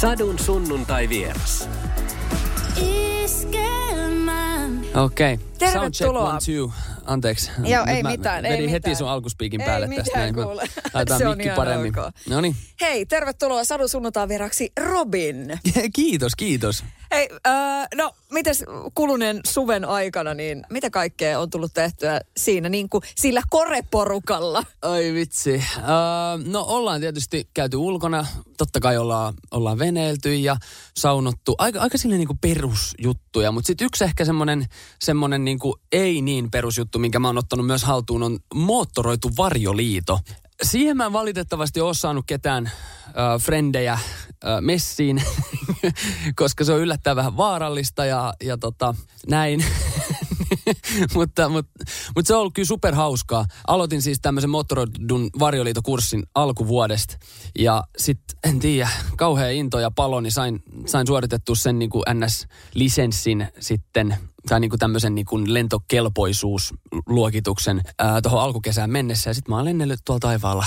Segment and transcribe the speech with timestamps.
[0.00, 1.68] Sadun sunnuntai vieras.
[4.94, 5.34] Okei.
[5.34, 5.38] Okay.
[5.58, 5.90] Tervetuloa.
[5.90, 6.72] Soundcheck one, two.
[7.08, 7.50] Anteeksi.
[7.64, 8.96] Joo, Nyt ei mä mitään, ei vedin heti mitään.
[8.96, 10.36] sun alkuspiikin Ei päälle mitään, tästä näin.
[10.36, 10.62] Mä kuule.
[10.94, 11.98] Laitetaan Se on mikki paremmin.
[11.98, 12.14] ok.
[12.28, 12.56] No niin.
[12.80, 15.58] Hei, tervetuloa Sadun sunnuntaan vieraksi Robin.
[15.94, 16.84] Kiitos, kiitos.
[17.10, 18.64] Hei, äh, no mites
[18.94, 24.64] kuluneen suven aikana, niin mitä kaikkea on tullut tehtyä siinä niin kuin sillä koreporukalla?
[24.82, 25.54] Ai vitsi.
[25.54, 28.26] Uh, no ollaan tietysti käyty ulkona.
[28.58, 30.56] Totta kai ollaan, ollaan veneilty ja
[30.96, 31.54] saunottu.
[31.58, 33.52] Aika, aika silleen niinku perusjuttuja.
[33.52, 34.66] Mutta sitten yksi ehkä semmonen,
[35.00, 40.20] semmonen niinku ei niin perusjuttu, minkä mä oon ottanut myös haltuun, on moottoroitu varjoliito.
[40.62, 44.00] Siihen mä en valitettavasti ole saanut ketään äh, frendejä äh,
[44.60, 45.22] messiin,
[46.36, 48.94] koska se on yllättävän vähän vaarallista ja, ja tota,
[49.28, 49.64] näin.
[51.14, 51.84] mutta, mutta,
[52.16, 53.46] mutta se on ollut kyllä superhauskaa.
[53.66, 57.16] Aloitin siis tämmöisen moottoroidun varjoliitokurssin alkuvuodesta.
[57.58, 62.02] Ja sitten, en tiedä, kauhea into ja palo, niin sain, sain suoritettua sen niin kuin
[62.14, 64.16] NS-lisenssin sitten
[64.48, 67.82] tai niin kuin tämmöisen niin kuin lentokelpoisuusluokituksen
[68.22, 69.30] tuohon alkukesään mennessä.
[69.30, 70.66] Ja sitten mä oon lennellyt tuolla taivaalla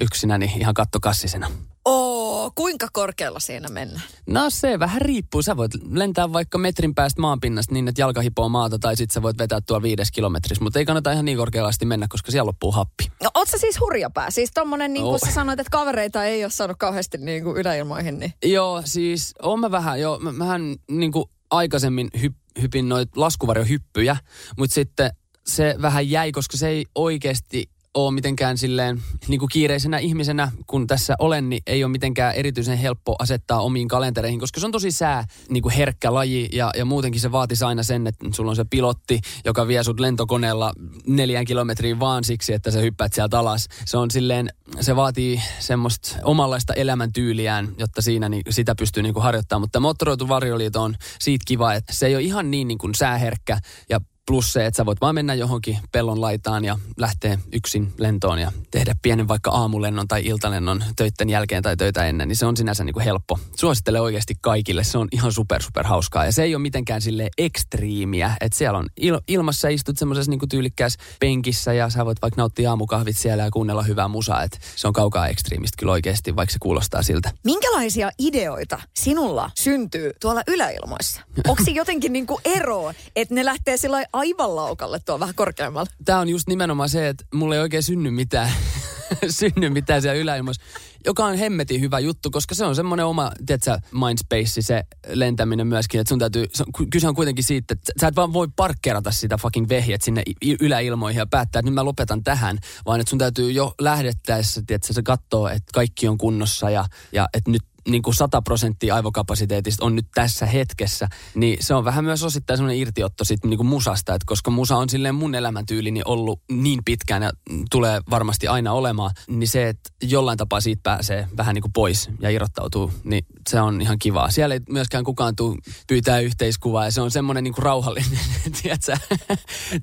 [0.00, 1.50] yksinäni ihan kattokassisena.
[1.84, 4.02] Oo, kuinka korkealla siinä mennään?
[4.26, 5.42] No se vähän riippuu.
[5.42, 9.22] Sä voit lentää vaikka metrin päästä maanpinnasta niin, että jalka hipoo maata, tai sitten sä
[9.22, 10.64] voit vetää tuolla viides kilometrissä.
[10.64, 13.10] Mutta ei kannata ihan niin korkealla asti mennä, koska siellä loppuu happi.
[13.22, 14.30] No oot sä siis hurjapää?
[14.30, 15.18] Siis tommonen, niin kuin Oo.
[15.18, 18.32] sä sanoit, että kavereita ei ole saanut kauheasti niin kuin yläilmoihin, niin...
[18.44, 24.16] Joo, siis on mä vähän, joo, mä, mähän niin kuin aikaisemmin hyp, hypin noit laskuvarjohyppyjä,
[24.58, 25.10] mutta sitten
[25.46, 30.86] se vähän jäi, koska se ei oikeasti ole mitenkään silleen niin kuin kiireisenä ihmisenä, kun
[30.86, 34.90] tässä olen, niin ei ole mitenkään erityisen helppo asettaa omiin kalentereihin, koska se on tosi
[34.90, 38.56] sää niin kuin herkkä laji ja, ja muutenkin se vaatisi aina sen, että sulla on
[38.56, 40.72] se pilotti, joka vie sut lentokoneella
[41.06, 43.68] neljän kilometriin vaan siksi, että sä hyppäät sieltä alas.
[43.84, 49.22] Se on silleen, se vaatii semmoista omanlaista elämäntyyliään, jotta siinä niin, sitä pystyy niin kuin
[49.22, 52.94] harjoittamaan, mutta moottoroitu varjoliito on siitä kiva, että se ei ole ihan niin, niin kuin
[52.94, 54.00] sääherkkä ja
[54.30, 58.52] Plus se, että sä voit vaan mennä johonkin pellon laitaan ja lähteä yksin lentoon ja
[58.70, 62.84] tehdä pienen vaikka aamulennon tai iltalennon töiden jälkeen tai töitä ennen, niin se on sinänsä
[62.84, 63.38] niin kuin helppo.
[63.56, 67.28] Suosittelen oikeasti kaikille, se on ihan super super hauskaa ja se ei ole mitenkään sille
[67.38, 72.40] ekstriimiä, että siellä on il- ilmassa istut semmoisessa niin tyylikkäässä penkissä ja sä voit vaikka
[72.40, 76.52] nauttia aamukahvit siellä ja kuunnella hyvää musaa, että se on kaukaa ekstriimistä kyllä oikeasti, vaikka
[76.52, 77.30] se kuulostaa siltä.
[77.44, 81.20] Minkälaisia ideoita sinulla syntyy tuolla yläilmoissa?
[81.48, 85.90] Onko jotenkin niin kuin ero, että ne lähtee sillä aivan laukalle tuo vähän korkeammalla?
[86.04, 88.50] Tämä on just nimenomaan se, että mulle ei oikein synny mitään,
[89.38, 90.62] synny mitään siellä yläilmassa,
[91.06, 96.00] joka on hemmetin hyvä juttu, koska se on semmoinen oma, tiedätkö, mindspace, se lentäminen myöskin,
[96.00, 96.46] että sun täytyy,
[96.90, 100.22] kyse on kuitenkin siitä, että sä et vaan voi parkkeerata sitä fucking vehjet sinne
[100.60, 104.92] yläilmoihin ja päättää, että nyt mä lopetan tähän, vaan että sun täytyy jo lähdettäessä, tiedätkö,
[104.92, 109.84] se katsoo, että kaikki on kunnossa ja, ja että nyt niin kuin 100 prosenttia aivokapasiteetista
[109.84, 113.66] on nyt tässä hetkessä, niin se on vähän myös osittain semmoinen irtiotto siitä niin kuin
[113.66, 117.32] musasta, että koska musa on silleen mun elämäntyylini ollut niin pitkään ja
[117.70, 122.10] tulee varmasti aina olemaan, niin se, että jollain tapaa siitä pääsee vähän niin kuin pois
[122.20, 124.30] ja irrottautuu, niin se on ihan kivaa.
[124.30, 128.18] Siellä ei myöskään kukaan tuu pyytää yhteiskuvaa ja se on semmoinen niin kuin rauhallinen,
[128.62, 128.96] tiedätkö,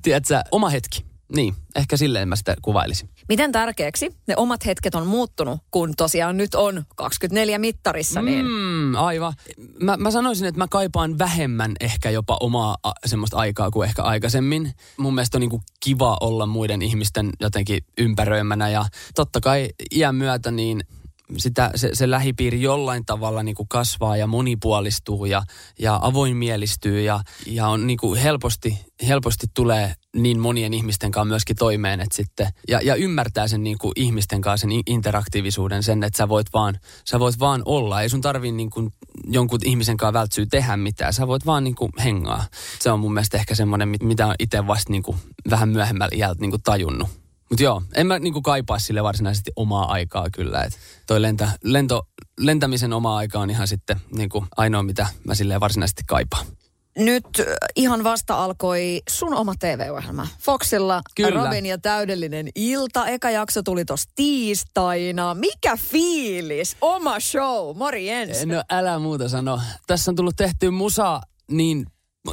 [0.02, 1.07] tiedätkö, oma hetki.
[1.32, 3.08] Niin, ehkä silleen mä sitä kuvailisin.
[3.28, 8.94] Miten tärkeäksi ne omat hetket on muuttunut, kun tosiaan nyt on 24 mittarissa, niin Mm,
[8.94, 9.32] aivan.
[9.82, 14.02] Mä, mä sanoisin, että mä kaipaan vähemmän ehkä jopa omaa a, semmoista aikaa kuin ehkä
[14.02, 14.72] aikaisemmin.
[14.96, 18.84] Mun mielestä on niinku kiva olla muiden ihmisten jotenkin ympäröimänä ja
[19.14, 20.84] totta kai iän myötä niin
[21.36, 25.42] sitä, se, se lähipiiri jollain tavalla niin kuin kasvaa ja monipuolistuu ja,
[25.78, 28.78] ja avoinmielistyy ja, ja on niin kuin helposti,
[29.08, 33.78] helposti tulee niin monien ihmisten kanssa myöskin toimeen, että sitten, ja, ja ymmärtää sen niin
[33.78, 38.02] kuin ihmisten kanssa sen interaktiivisuuden, sen, että sä voit vaan, sä voit vaan olla.
[38.02, 38.92] Ei sun tarvii niin kuin
[39.26, 41.12] jonkun ihmisen kanssa vältsyä tehdä mitään.
[41.12, 42.44] Sä voit vaan niin kuin hengaa.
[42.80, 45.16] Se on mun mielestä ehkä semmoinen, mit- mitä on itse vasta niin kuin
[45.50, 47.08] vähän myöhemmällä iältä niin kuin tajunnut.
[47.50, 50.62] Mutta joo, en mä niinku kaipaa sille varsinaisesti omaa aikaa kyllä.
[50.62, 52.08] Et toi lentä, lento,
[52.40, 56.46] lentämisen oma aika on ihan sitten niinku ainoa, mitä mä silleen varsinaisesti kaipaan.
[56.98, 57.46] Nyt äh,
[57.76, 60.26] ihan vasta alkoi sun oma TV-ohjelma.
[60.40, 61.44] Foxilla Kyllä.
[61.44, 63.06] Robin ja täydellinen ilta.
[63.06, 65.34] Eka jakso tuli tossa tiistaina.
[65.34, 66.76] Mikä fiilis?
[66.80, 67.76] Oma show.
[67.76, 68.46] Morjens.
[68.46, 69.60] No älä muuta sano.
[69.86, 71.86] Tässä on tullut tehty musa niin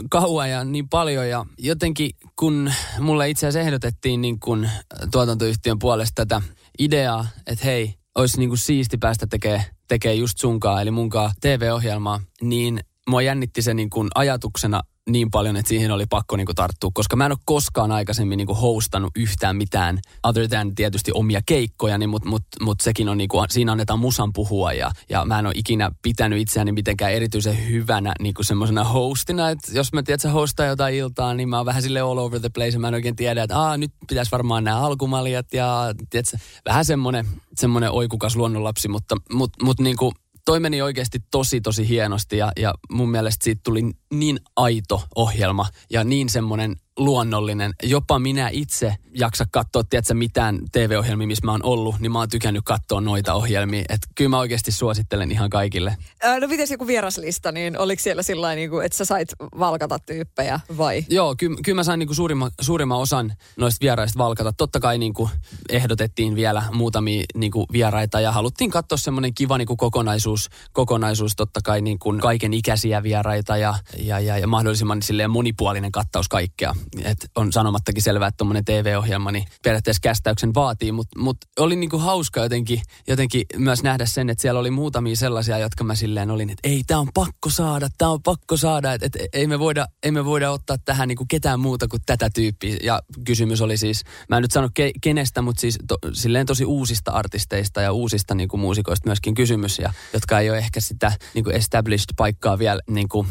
[0.10, 2.10] kauan ja niin paljon ja jotenkin
[2.40, 4.70] kun mulle itse asiassa ehdotettiin niin kun
[5.12, 6.42] tuotantoyhtiön puolesta tätä
[6.80, 12.22] ideaa, että hei, olisi niin kuin siisti päästä tekemään tekee just sunkaa, eli munkaan TV-ohjelmaa,
[12.42, 12.80] niin
[13.10, 17.16] mua jännitti se niin kuin ajatuksena niin paljon, että siihen oli pakko niinku tarttua, koska
[17.16, 22.10] mä en ole koskaan aikaisemmin niinku hostannut yhtään mitään, other than tietysti omia keikkoja, niin
[22.10, 25.54] mutta mut, mut sekin on niinku, siinä annetaan musan puhua ja, ja mä en ole
[25.58, 30.66] ikinä pitänyt itseäni mitenkään erityisen hyvänä niinku semmoisena hostina, että jos mä tiedän, että hostaa
[30.66, 33.16] jotain iltaa, niin mä oon vähän sille all over the place ja mä en oikein
[33.16, 38.88] tiedä, että Aa, nyt pitäisi varmaan nämä alkumaljat ja tiedätkö, vähän semmoinen, semmoinen oikukas luonnonlapsi,
[38.88, 40.14] mutta mut, mut niinku,
[40.46, 43.82] toi meni oikeasti tosi tosi hienosti ja, ja mun mielestä siitä tuli
[44.14, 47.74] niin aito ohjelma ja niin semmoinen luonnollinen.
[47.84, 52.30] Jopa minä itse jaksa katsoa, tiedätkö, mitään TV-ohjelmia, missä mä oon ollut, niin mä oon
[52.30, 53.84] tykännyt katsoa noita ohjelmia.
[53.90, 55.98] Että kyllä mä oikeasti suosittelen ihan kaikille.
[56.24, 59.30] Ää, no miten joku vieraslista, niin oliko siellä sillä niin että sä sait
[59.60, 61.06] valkata tyyppejä vai?
[61.10, 64.54] Joo, ky- kyllä mä sain niin kuin suurimman, suurimman osan noista vieraista valkata.
[64.54, 65.30] Totta kai niin kuin
[65.70, 71.36] ehdotettiin vielä muutamia niin kuin vieraita ja haluttiin katsoa semmoinen kiva niin kuin kokonaisuus, kokonaisuus,
[71.36, 73.76] totta kai niin kuin kaiken ikäisiä vieraita ja,
[74.08, 76.74] ja, ja, ja mahdollisimman silleen monipuolinen kattaus kaikkea
[77.06, 81.98] et on sanomattakin selvää, että tuommoinen TV-ohjelma niin periaatteessa kästäyksen vaatii, mutta mut oli niinku
[81.98, 86.50] hauska jotenkin, jotenkin myös nähdä sen, että siellä oli muutamia sellaisia, jotka mä silleen olin,
[86.50, 89.88] että ei, tämä on pakko saada, tämä on pakko saada, että et, ei, me voida,
[90.04, 92.78] ei me voida ottaa tähän niinku ketään muuta kuin tätä tyyppiä.
[92.84, 96.66] Ja kysymys oli siis, mä en nyt sano ke, kenestä, mutta siis to, silleen tosi
[96.66, 101.50] uusista artisteista ja uusista niinku muusikoista myöskin kysymys, ja, jotka ei ole ehkä sitä niinku
[101.50, 103.26] established paikkaa vielä niinku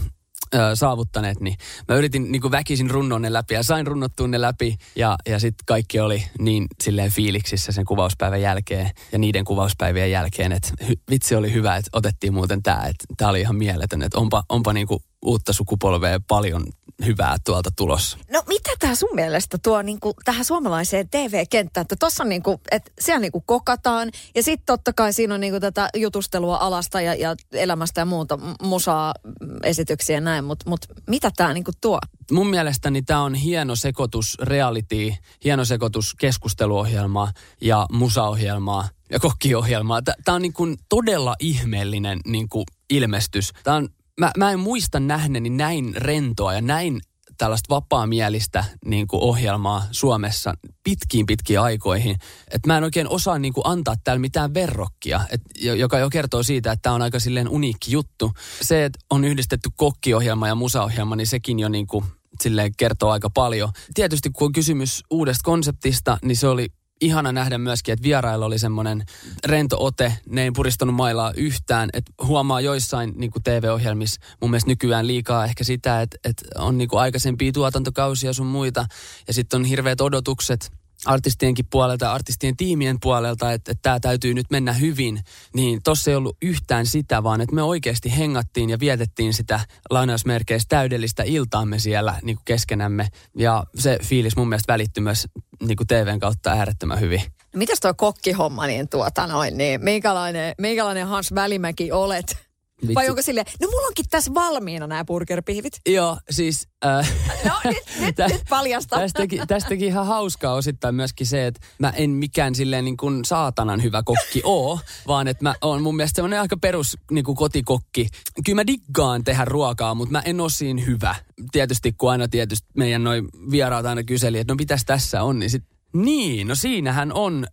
[0.75, 1.57] saavuttaneet, niin
[1.89, 5.39] mä yritin niin kuin väkisin runnoa ne läpi ja sain runnottua ne läpi ja, ja
[5.39, 10.69] sitten kaikki oli niin silleen fiiliksissä sen kuvauspäivän jälkeen ja niiden kuvauspäivien jälkeen, että
[11.11, 14.73] vitsi oli hyvä, että otettiin muuten tämä, että tämä oli ihan mieletön, että onpa, onpa
[14.73, 16.65] niin kuin uutta sukupolvea paljon
[17.05, 18.19] hyvää tuolta tulossa.
[18.33, 21.83] No mitä tämä sun mielestä tuo niinku tähän suomalaiseen TV-kenttään?
[21.83, 25.61] Että tuossa on niinku, että siellä niinku kokataan ja sitten totta kai siinä on niinku
[25.61, 29.15] tätä jutustelua alasta ja, ja elämästä ja muuta, musaa,
[29.63, 31.99] esityksiä ja näin, mutta mut mitä tämä niinku tuo?
[32.33, 40.03] Mun mielestäni tämä on hieno sekoitus reality, hieno sekoitus keskusteluohjelmaa ja musaohjelmaa ja kokkiohjelmaa.
[40.03, 43.53] Tämä on niinku todella ihmeellinen niinku ilmestys.
[43.65, 43.89] Tämä on
[44.21, 47.01] mä, mä en muista nähneeni näin rentoa ja näin
[47.39, 52.17] tällaista vapaamielistä niin kuin ohjelmaa Suomessa pitkiin pitkiin aikoihin.
[52.51, 55.41] Että mä en oikein osaa niin kuin antaa täällä mitään verrokkia, et,
[55.79, 58.33] joka jo kertoo siitä, että tämä on aika silleen uniikki juttu.
[58.63, 62.05] Se, että on yhdistetty kokkiohjelma ja musaohjelma, niin sekin jo niin kuin
[62.43, 63.73] silleen kertoo aika paljon.
[63.95, 66.69] Tietysti kun on kysymys uudesta konseptista, niin se oli
[67.05, 69.05] ihana nähdä myöskin, että vierailla oli semmoinen
[69.47, 70.17] rento ote.
[70.29, 71.91] Ne ei puristanut mailaa yhtään.
[71.93, 76.79] Että huomaa joissain niin kuin TV-ohjelmissa mun mielestä nykyään liikaa ehkä sitä, että, että on
[76.79, 78.87] niin kuin aikaisempia tuotantokausia sun muita.
[79.27, 80.73] Ja sitten on hirveät odotukset
[81.05, 85.21] artistienkin puolelta, artistien tiimien puolelta, että, että tämä täytyy nyt mennä hyvin,
[85.55, 89.61] niin tossa ei ollut yhtään sitä, vaan että me oikeasti hengattiin ja vietettiin sitä
[89.91, 93.09] lainausmerkeissä täydellistä iltaamme siellä niin kuin keskenämme.
[93.37, 95.29] Ja se fiilis mun mielestä välittyi myös
[95.63, 97.23] niin kuin TVn kautta äärettömän hyvin.
[97.55, 102.44] Mitäs tuo kokkihomma, niin tuota noin, niin minkälainen, minkälainen Hans Välimäki olet?
[102.89, 102.95] Vitsi.
[102.95, 105.81] Vai onko silleen, no mulla onkin tässä valmiina nämä burgerpihvit?
[105.89, 106.69] Joo, siis...
[106.87, 107.13] Äh,
[107.45, 108.97] no nyt, nyt, tä, nyt paljasta.
[108.97, 113.83] Tästäkin, tästäkin ihan hauskaa osittain myöskin se, että mä en mikään silleen niin kuin saatanan
[113.83, 118.09] hyvä kokki oo, vaan että mä oon mun mielestä semmoinen aika perus niin kuin kotikokki.
[118.45, 121.15] Kyllä mä diggaan tehdä ruokaa, mutta mä en oo siinä hyvä.
[121.53, 125.51] Tietysti kun aina tietysti meidän noin vieraat aina kyseli, että no mitäs tässä on, niin
[125.51, 125.65] sit
[125.95, 127.47] niin, no siinähän on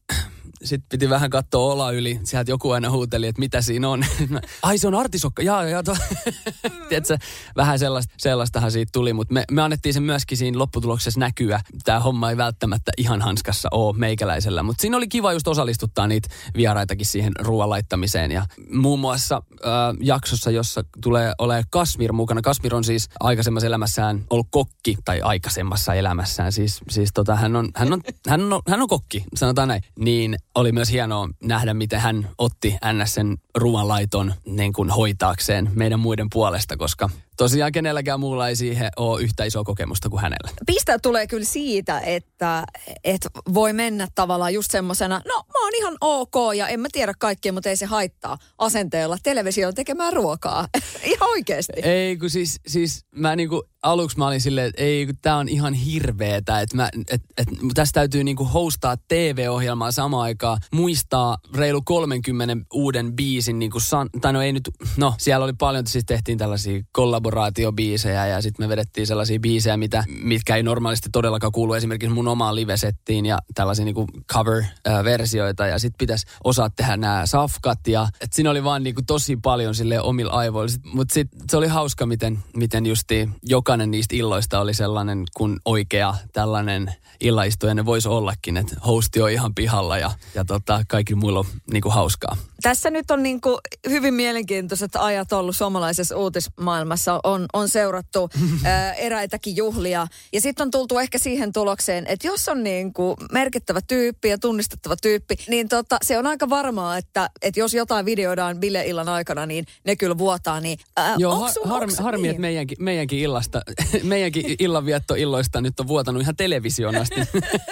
[0.64, 2.20] sitten piti vähän katsoa ola yli.
[2.24, 4.06] Sieltä joku aina huuteli, että mitä siinä on.
[4.64, 5.84] Ai se on artisokka, jaa, jaa.
[5.84, 5.98] To.
[6.90, 7.18] Tiedätkö,
[7.56, 11.62] vähän sellaista, sellaistahan siitä tuli, mutta me, me annettiin sen myöskin siinä lopputuloksessa näkyä.
[11.84, 16.30] Tämä homma ei välttämättä ihan hanskassa ole meikäläisellä, mutta siinä oli kiva just osallistuttaa niitä
[16.56, 18.32] vieraitakin siihen ruoan laittamiseen.
[18.32, 22.42] Ja muun muassa äh, jaksossa, jossa tulee olemaan Kasmir mukana.
[22.42, 26.52] Kasmir on siis aikaisemmassa elämässään ollut kokki, tai aikaisemmassa elämässään.
[26.52, 29.84] Siis, siis tota, hän, on, hän, on, hän, on, hän on kokki, sanotaan näin.
[30.00, 36.28] Niin oli myös hienoa nähdä, miten hän otti NSN ruoanlaiton niin kuin hoitaakseen meidän muiden
[36.34, 40.52] puolesta, koska tosiaan kenelläkään muulla ei siihen ole yhtä isoa kokemusta kuin hänellä.
[40.66, 42.64] Pistä tulee kyllä siitä, että,
[43.04, 47.14] että voi mennä tavallaan just semmoisena, no mä oon ihan ok ja en mä tiedä
[47.20, 50.68] kaikkea, mutta ei se haittaa asenteella televisioon tekemään ruokaa.
[51.04, 51.74] ihan oikeasti.
[51.84, 55.50] Ei kun siis, siis mä niinku aluksi mä olin silleen, että ei kun tää on
[55.50, 61.82] ihan hirveetä, että mä, et, et, tästä täytyy niinku hostaa TV-ohjelmaa samaan aikaan, muistaa reilu
[61.82, 66.38] 30 uuden biisin, niinku san, tai no ei nyt, no siellä oli paljon, siis tehtiin
[66.38, 71.74] tällaisia kollab kollaboraatiobiisejä ja sitten me vedettiin sellaisia biisejä, mitä, mitkä ei normaalisti todellakaan kuulu
[71.74, 77.88] esimerkiksi mun omaan livesettiin ja tällaisia niinku cover-versioita ja sitten pitäisi osaa tehdä nämä safkat
[77.88, 80.76] ja et siinä oli vaan niinku tosi paljon sille omilla aivoilla.
[80.94, 86.14] Mutta sitten se oli hauska, miten, miten justi jokainen niistä illoista oli sellainen kuin oikea
[86.34, 91.40] tällainen illaistuja ne voisi ollakin, että hosti on ihan pihalla ja, ja tota, kaikki muilla
[91.40, 92.38] on niinku hauskaa.
[92.62, 93.58] Tässä nyt on niin kuin
[93.90, 97.11] hyvin mielenkiintoiset ajat ollut suomalaisessa uutismaailmassa.
[97.24, 98.30] On, on seurattu
[98.64, 100.08] ää, eräitäkin juhlia.
[100.34, 104.38] Ja sitten on tultu ehkä siihen tulokseen, että jos on niin kuin merkittävä tyyppi ja
[104.38, 109.46] tunnistettava tyyppi, niin tota, se on aika varmaa, että, että jos jotain videoidaan bileillan aikana,
[109.46, 110.60] niin ne kyllä vuotaa.
[110.60, 112.30] Niin, ää, Joo, har, harmi, harmi niin?
[112.30, 113.62] että meidänkin, meidänkin, illasta,
[114.04, 117.16] meidänkin illanviettoilloista nyt on vuotanut ihan televisioon asti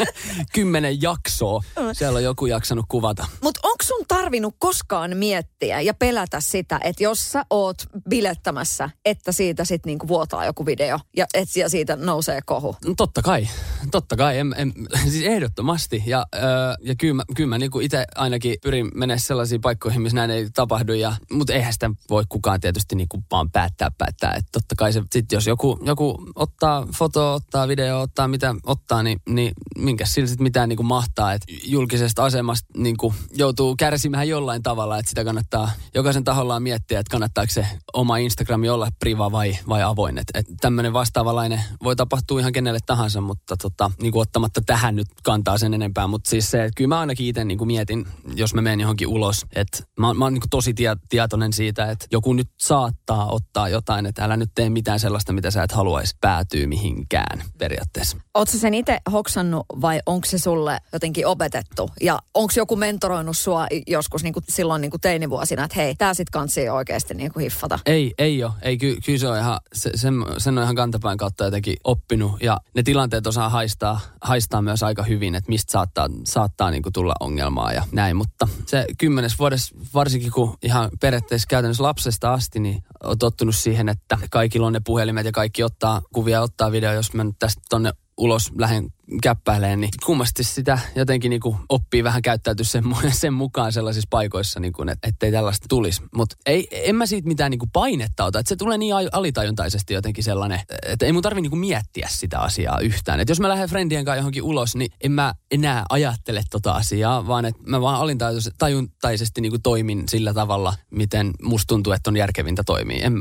[0.54, 1.64] kymmenen jaksoa.
[1.94, 3.26] Siellä on joku jaksanut kuvata.
[3.42, 7.78] Mutta onko sun tarvinnut koskaan miettiä ja pelätä sitä, että jos sä oot
[8.10, 12.76] bilettämässä, että siitä sitten niinku vuotaa joku video ja, et, ja siitä nousee kohu?
[12.86, 13.48] No, totta kai,
[13.92, 14.74] totta kai, en, en,
[15.12, 16.04] siis ehdottomasti.
[16.06, 16.42] Ja, öö,
[16.82, 20.50] ja kyllä mä, kyllä mä niinku itse ainakin pyrin mennä sellaisiin paikkoihin, missä näin ei
[20.54, 20.94] tapahdu.
[20.94, 24.34] Ja, mutta eihän sitä voi kukaan tietysti niinku vaan päättää päättää.
[24.34, 29.04] Että totta kai se, sit jos joku, joku ottaa foto, ottaa video, ottaa mitä ottaa,
[29.04, 31.34] niin, niin minkä sillä sitten mitään niinku mahtaa.
[31.34, 37.12] Että julkisesta asemasta niinku joutuu kärsimään jollain tavalla, että sitä kannattaa jokaisen tahollaan miettiä, että
[37.12, 40.18] kannattaako se oma Instagrami olla priva vai, vai avoin.
[40.18, 44.96] Että et tämmöinen vastaavalainen voi tapahtua ihan kenelle tahansa, mutta tota, niin kuin ottamatta tähän
[44.96, 46.08] nyt kantaa sen enempää.
[46.08, 49.46] Mutta siis se, että kyllä mä ainakin itse niin mietin, jos mä menen johonkin ulos,
[49.56, 54.06] että mä, mä oon niin tosi tie, tietoinen siitä, että joku nyt saattaa ottaa jotain,
[54.06, 58.18] että älä nyt tee mitään sellaista, mitä sä et haluaisi päätyä mihinkään periaatteessa.
[58.34, 61.90] Oletko sen itse hoksannut vai onko se sulle jotenkin opetettu?
[62.02, 66.14] Ja onko joku mentoroinut sua joskus niin kuin silloin niin kuin teinivuosina, että hei, tää
[66.14, 67.80] sit kansi oikeasti niin kuin hiffata?
[67.86, 68.52] Ei, ei ole.
[68.62, 72.42] Ei, ky, kyllä se on ihan, se, sen, sen on ihan kantapään kautta jotenkin oppinut.
[72.42, 76.94] Ja ne tilanteet osaa haistaa, haistaa myös aika hyvin, että mistä saattaa, saattaa niin kuin
[76.94, 78.16] tulla ongelmaa ja näin.
[78.16, 83.90] Mutta se kymmenes vuodessa, varsinkin kun ihan periaatteessa käytännössä lapsesta asti, niin on tottunut siihen,
[83.90, 87.62] että kaikilla on ne puhelimet ja kaikki ottaa kuvia, ottaa video, jos mä nyt tästä
[87.70, 93.34] tonne ulos lähden käppäileen, niin kummasti sitä jotenkin niin kuin oppii vähän käyttäytyä sen, sen
[93.34, 96.02] mukaan sellaisissa paikoissa, niin kuin, et, ettei tällaista tulisi.
[96.16, 99.94] Mutta ei, en mä siitä mitään niin kuin painetta ota, että se tulee niin alitajuntaisesti
[99.94, 103.20] jotenkin sellainen, että ei mun tarvi niin kuin miettiä sitä asiaa yhtään.
[103.20, 107.28] Että jos mä lähden friendien kanssa johonkin ulos, niin en mä enää ajattele tota asiaa,
[107.28, 112.18] vaan että mä vaan alitajuntaisesti niin kuin toimin sillä tavalla, miten musta tuntuu, että on
[112.18, 113.06] järkevintä toimia.
[113.06, 113.14] En,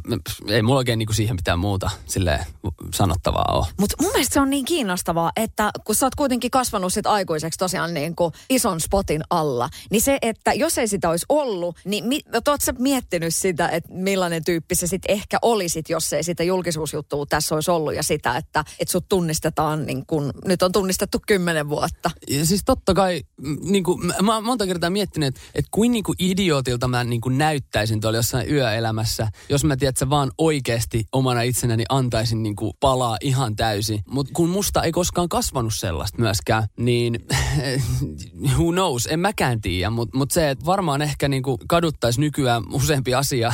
[0.48, 2.46] ei mulla oikein niin kuin siihen mitään muuta sille
[2.94, 3.66] sanottavaa ole.
[3.80, 7.58] Mutta mun mielestä se on niin kiinnostavaa, että kun sä oot kuitenkin kasvanut sit aikuiseksi
[7.58, 12.04] tosiaan niin kuin ison spotin alla, niin se, että jos ei sitä olisi ollut, niin
[12.04, 16.42] mi, oot sä miettinyt sitä, että millainen tyyppi se sitten ehkä olisit, jos ei sitä
[16.42, 21.18] julkisuusjuttua tässä olisi ollut ja sitä, että, että sut tunnistetaan niin kuin, nyt on tunnistettu
[21.26, 22.10] kymmenen vuotta.
[22.30, 23.22] Ja siis totta kai,
[23.60, 27.20] niin kuin, mä oon monta kertaa miettinyt, että, että kuin, niin kuin idiootilta mä niin
[27.20, 32.42] kuin näyttäisin tuolla jossain yöelämässä, jos mä tiedän, että sä vaan oikeasti omana itsenäni antaisin
[32.42, 34.02] niin kuin palaa ihan täysin.
[34.10, 37.26] Mutta kun musta ei koskaan kasvanut tapahtunut sellaista myöskään, niin
[38.56, 43.14] who knows, en mäkään tiedä, mutta mut se, että varmaan ehkä niinku kaduttaisi nykyään useampi
[43.14, 43.52] asia,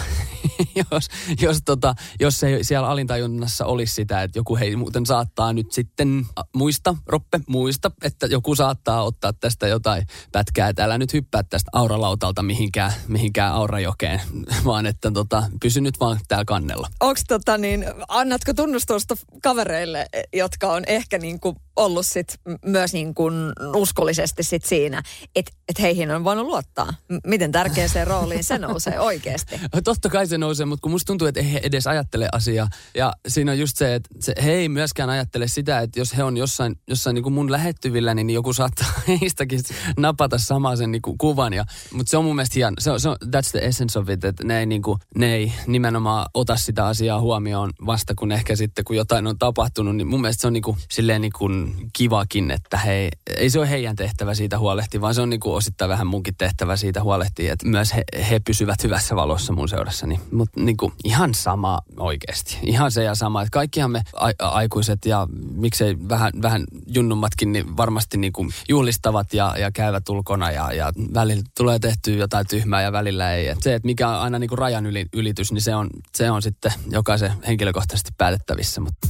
[0.91, 1.09] jos,
[1.41, 6.27] jos, tota, jos ei siellä alintajunnassa olisi sitä, että joku hei muuten saattaa nyt sitten,
[6.55, 11.71] muista, Roppe, muista, että joku saattaa ottaa tästä jotain pätkää, että älä nyt hyppää tästä
[11.73, 14.21] auralautalta mihinkään, mihinkään aurajokeen,
[14.65, 16.89] vaan että tota, pysy nyt vaan täällä kannella.
[17.01, 23.15] Onks tota niin, annatko tunnustusta kavereille, jotka on ehkä niin kuin ollut sit myös niin
[23.15, 23.35] kuin
[23.77, 25.03] uskollisesti sit siinä,
[25.37, 26.95] että et heihin on voinut luottaa.
[27.27, 29.61] Miten tärkeäseen rooliin se nousee oikeasti?
[29.85, 32.69] Totta kai se nousee, mutta kun musta tuntuu, että he edes ajattele asiaa.
[32.95, 36.25] Ja siinä on just se, että se, he ei myöskään ajattele sitä, että jos he
[36.25, 38.87] on jossain, jossain niin kuin mun lähettyvillä, niin joku saattaa
[39.21, 39.61] heistäkin
[39.97, 41.53] napata samaa sen niin kuin kuvan.
[41.53, 42.75] Ja, mutta se on mun mielestä hieno.
[42.79, 45.35] Se on, se on, that's the essence of it, että ne ei, niin kuin, ne
[45.35, 50.07] ei nimenomaan ota sitä asiaa huomioon vasta kun ehkä sitten, kun jotain on tapahtunut, niin
[50.07, 53.71] mun mielestä se on niin kuin, silleen niin kuin kivakin, että he, ei se ole
[53.71, 57.53] heidän tehtävä siitä huolehtia, vaan se on niin kuin osittain vähän munkin tehtävä siitä huolehtia,
[57.53, 60.21] että myös he, he pysyvät hyvässä valossa mun seurassani.
[60.35, 62.59] Mutta niin ihan sama oikeasti.
[62.63, 63.43] Ihan se ja sama.
[63.43, 69.35] Että kaikkihan me a- aikuiset ja miksei vähän, vähän junnummatkin, niin varmasti niin kuin juhlistavat
[69.35, 73.49] ja, ja käyvät ulkona ja, ja välillä tulee tehtyä jotain tyhmää ja välillä ei.
[73.49, 76.31] Et se, että mikä on aina niin kuin rajan yli, ylitys, niin se on, se
[76.31, 78.81] on sitten jokaisen henkilökohtaisesti päätettävissä.
[78.81, 79.09] Mutta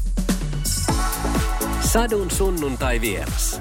[1.81, 3.61] Sadun sunnuntai vieras.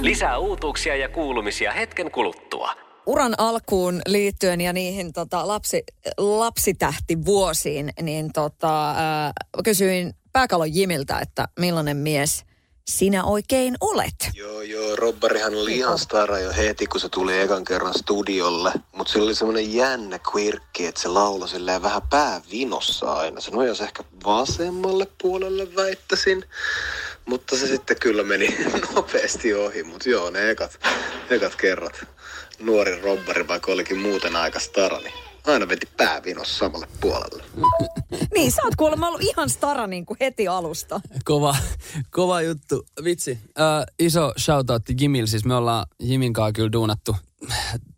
[0.00, 2.85] Lisää uutuuksia ja kuulumisia hetken kuluttua.
[3.06, 5.84] Uran alkuun liittyen ja niihin tota, lapsi,
[6.16, 9.32] lapsitähtivuosiin, niin tota, ää,
[9.64, 12.44] kysyin Pääkalon Jimiltä, että millainen mies
[12.88, 14.14] sinä oikein olet.
[14.34, 18.72] Joo, joo, Robberihan oli ihan stara jo heti, kun se tuli ekan kerran studiolle.
[18.92, 23.40] Mutta sillä oli semmoinen jännä quirkki, että se lauloi silleen vähän päävinossa aina.
[23.40, 26.44] Se nojasi ehkä vasemmalle puolelle väittäisin.
[27.26, 28.56] Mutta se sitten kyllä meni
[28.94, 29.82] nopeasti ohi.
[29.82, 30.78] Mutta joo, ne ekat,
[31.30, 32.06] ekat kerrat.
[32.60, 35.12] Nuori robbari, vaikka olikin muuten aika stara, niin
[35.46, 37.44] aina veti päävinossa samalle puolelle.
[38.34, 41.00] Niin, sä oot kuulemma ollut ihan stara niin kuin heti alusta.
[41.24, 41.56] Kova,
[42.10, 42.86] kova juttu.
[43.04, 43.38] Vitsi.
[43.60, 45.26] Äh, iso shoutout Jimil.
[45.26, 47.16] Siis me ollaan Jimin kanssa kyllä duunattu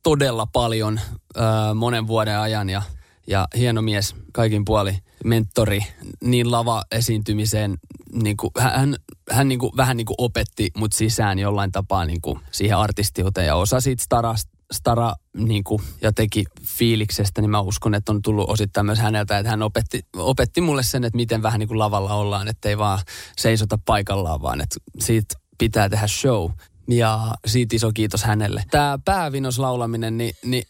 [0.03, 1.01] todella paljon
[1.39, 2.83] äh, monen vuoden ajan ja,
[3.29, 5.81] ja hieno mies kaikin puoli, mentori
[6.25, 7.79] niin lava esiintymiseen.
[8.13, 8.97] Niin kuin, hän
[9.31, 13.47] hän niin kuin, vähän niin kuin opetti mut sisään jollain tapaa niin kuin siihen artistiuteen
[13.47, 18.23] ja osa siitä starasta Stara niin kuin, ja teki fiiliksestä, niin mä uskon, että on
[18.23, 21.79] tullut osittain myös häneltä, että hän opetti, opetti mulle sen, että miten vähän niin kuin
[21.79, 22.99] lavalla ollaan, että ei vaan
[23.39, 26.51] seisota paikallaan, vaan että siitä pitää tehdä show.
[26.91, 28.65] Ja siitä iso kiitos hänelle.
[28.71, 30.65] Tämä päävinoslaulaminen, niin, niin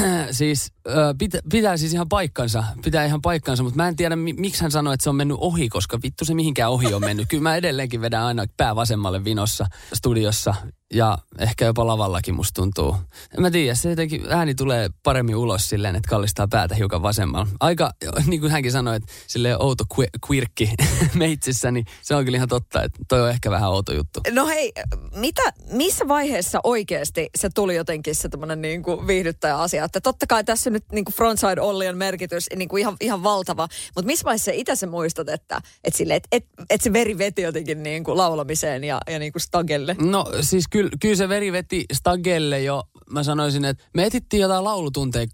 [0.30, 0.72] siis
[1.18, 4.94] pitä, pitää siis ihan paikkansa, pitää ihan paikkansa, mutta mä en tiedä miksi hän sanoi,
[4.94, 7.28] että se on mennyt ohi, koska vittu se mihinkään ohi on mennyt.
[7.28, 10.54] Kyllä mä edelleenkin vedän aina pää vasemmalle vinossa studiossa
[10.94, 12.96] ja ehkä jopa lavallakin musta tuntuu.
[13.36, 17.46] En mä tiedä, se jotenkin ääni tulee paremmin ulos silleen, että kallistaa päätä hiukan vasemmalla.
[17.60, 17.92] Aika,
[18.26, 19.84] niin kuin hänkin sanoi, että sille outo
[20.30, 20.70] quirkki
[21.14, 24.20] meitsissä, niin se on kyllä ihan totta, että toi on ehkä vähän outo juttu.
[24.30, 24.72] No hei,
[25.14, 29.85] mitä, missä vaiheessa oikeasti se tuli jotenkin se tämmöinen niin kuin viihdyttäjä asia?
[29.86, 34.24] Että totta kai tässä nyt niin frontside Ollien merkitys niin ihan, ihan valtava, mutta missä
[34.24, 38.04] vaiheessa itse sä muistat, että, että, sille, että, että, että se veri veti jotenkin niin
[38.04, 39.96] kuin laulamiseen ja, ja niin kuin stagelle?
[40.00, 42.82] No siis kyllä, kyllä se veri veti Stagelle jo.
[43.10, 45.26] Mä sanoisin, että me etittiin jotain laulutunteja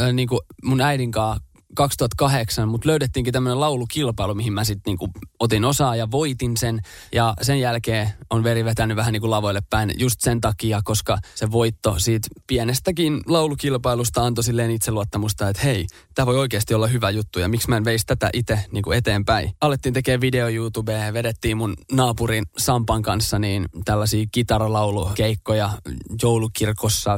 [0.00, 1.45] äh, niin kuin mun äidin kanssa
[1.76, 5.08] 2008, mutta löydettiinkin tämmöinen laulukilpailu, mihin mä sitten niinku
[5.40, 6.80] otin osaa ja voitin sen.
[7.12, 11.50] Ja sen jälkeen on veri vetänyt vähän niinku lavoille päin just sen takia, koska se
[11.50, 17.38] voitto siitä pienestäkin laulukilpailusta antoi silleen itseluottamusta, että hei, tämä voi oikeasti olla hyvä juttu
[17.38, 19.52] ja miksi mä en veisi tätä itse niinku eteenpäin.
[19.60, 25.70] Alettiin tekemään video YouTubeen, vedettiin mun naapurin Sampan kanssa niin tällaisia kitaralaulukeikkoja
[26.22, 27.16] joulukirkossa,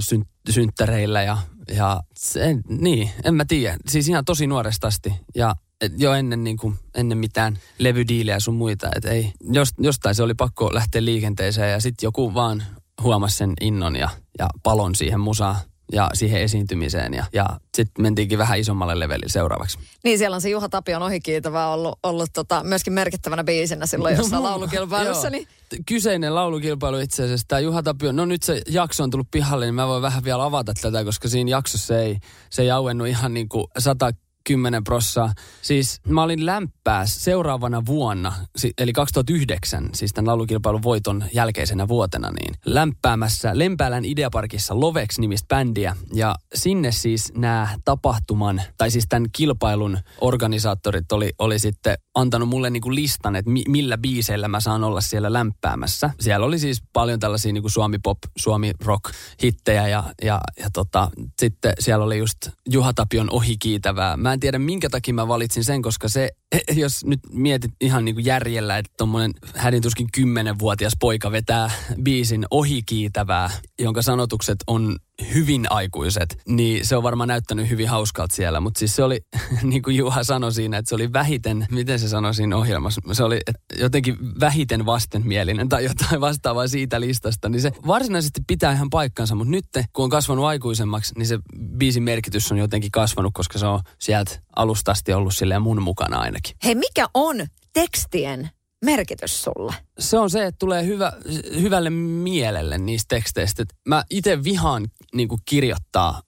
[0.51, 1.39] synttäreillä ja
[1.77, 3.77] ja se, niin, en mä tiedä.
[3.89, 5.13] Siis ihan tosi nuoresta asti.
[5.35, 5.55] Ja
[5.97, 8.89] jo ennen, niin kuin, ennen mitään levydiilejä sun muita.
[8.97, 12.63] Et ei, jost, jostain se oli pakko lähteä liikenteeseen ja sitten joku vaan
[13.03, 15.57] huomasi sen innon ja, ja palon siihen musaan
[15.93, 17.15] ja siihen esiintymiseen.
[17.15, 17.47] Ja, ja
[17.77, 19.79] sitten mentiinkin vähän isommalle levelille seuraavaksi.
[20.05, 24.43] Niin, siellä on se Juha Tapion ohikiitävä ollut, ollut tota, myöskin merkittävänä biisinä silloin jossain
[24.43, 25.31] laulukilpailussa.
[25.31, 25.49] Niin...
[25.87, 29.75] Kyseinen laulukilpailu itse asiassa, tämä Juha Tapio, no nyt se jakso on tullut pihalle, niin
[29.75, 32.19] mä voin vähän vielä avata tätä, koska siinä jaksossa ei,
[32.51, 34.11] se ei auennut ihan niin kuin sata
[34.47, 35.33] 10 prossaa.
[35.63, 38.33] Siis mä olin lämpääs seuraavana vuonna,
[38.79, 45.97] eli 2009, siis tämän laulukilpailun voiton jälkeisenä vuotena, niin lämpäämässä Lempäälän Ideaparkissa Lovex nimistä bändiä.
[46.15, 52.71] Ja sinne siis nämä tapahtuman, tai siis tämän kilpailun organisaattorit oli, oli sitten antanut mulle
[52.71, 56.11] niinku listan, että mi, millä biiseillä mä saan olla siellä lämpäämässä.
[56.21, 59.05] Siellä oli siis paljon tällaisia niinku Suomi Pop, Suomi Rock
[59.43, 62.37] hittejä ja, ja, ja tota, sitten siellä oli just
[62.69, 64.17] Juha Tapion ohikiitävää.
[64.17, 66.31] Mä en tiedä minkä takia mä valitsin sen, koska se,
[66.83, 71.71] jos nyt mietit ihan niin kuin järjellä, että tuommoinen hädintuskin kymmenenvuotias poika vetää
[72.03, 74.97] biisin ohikiitävää, jonka sanotukset on
[75.35, 78.61] hyvin aikuiset, niin se on varmaan näyttänyt hyvin hauskalta siellä.
[78.61, 79.21] Mutta siis se oli,
[79.63, 83.25] niin kuin Juha sanoi siinä, että se oli vähiten, miten se sanoi siinä ohjelmassa, se
[83.25, 83.41] oli
[83.79, 87.49] jotenkin vähiten vastenmielinen tai jotain vastaavaa siitä listasta.
[87.49, 91.39] Niin se varsinaisesti pitää ihan paikkansa, mutta nyt kun on kasvanut aikuisemmaksi, niin se
[91.79, 96.57] biisin merkitys on jotenkin kasvanut, koska se on sieltä alustasti ollut silleen mun mukana ainakin.
[96.65, 97.37] Hei, mikä on
[97.73, 98.51] tekstien
[98.85, 99.75] merkitys sulle?
[99.99, 101.13] Se on se, että tulee hyvä,
[101.61, 103.65] hyvälle mielelle niistä teksteistä.
[103.89, 106.23] Mä itse vihaan niin kirjoittaa,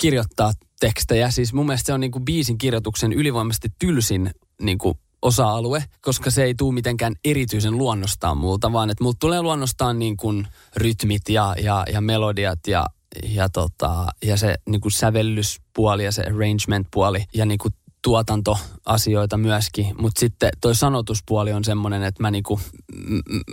[0.00, 1.30] kirjoittaa tekstejä.
[1.30, 4.30] Siis mun mielestä se on niin kuin biisin kirjoituksen ylivoimaisesti tylsin
[4.62, 9.42] niin kuin osa-alue, koska se ei tule mitenkään erityisen luonnostaan multa, vaan että multa tulee
[9.42, 10.46] luonnostaan niin kuin
[10.76, 12.86] rytmit ja, ja, ja melodiat ja,
[13.22, 17.74] ja, tota, ja se niin kuin sävellyspuoli ja se arrangement-puoli ja niin kuin
[18.06, 22.60] tuotantoasioita myöskin, mutta sitten toi sanotuspuoli on semmoinen, että mä, niinku,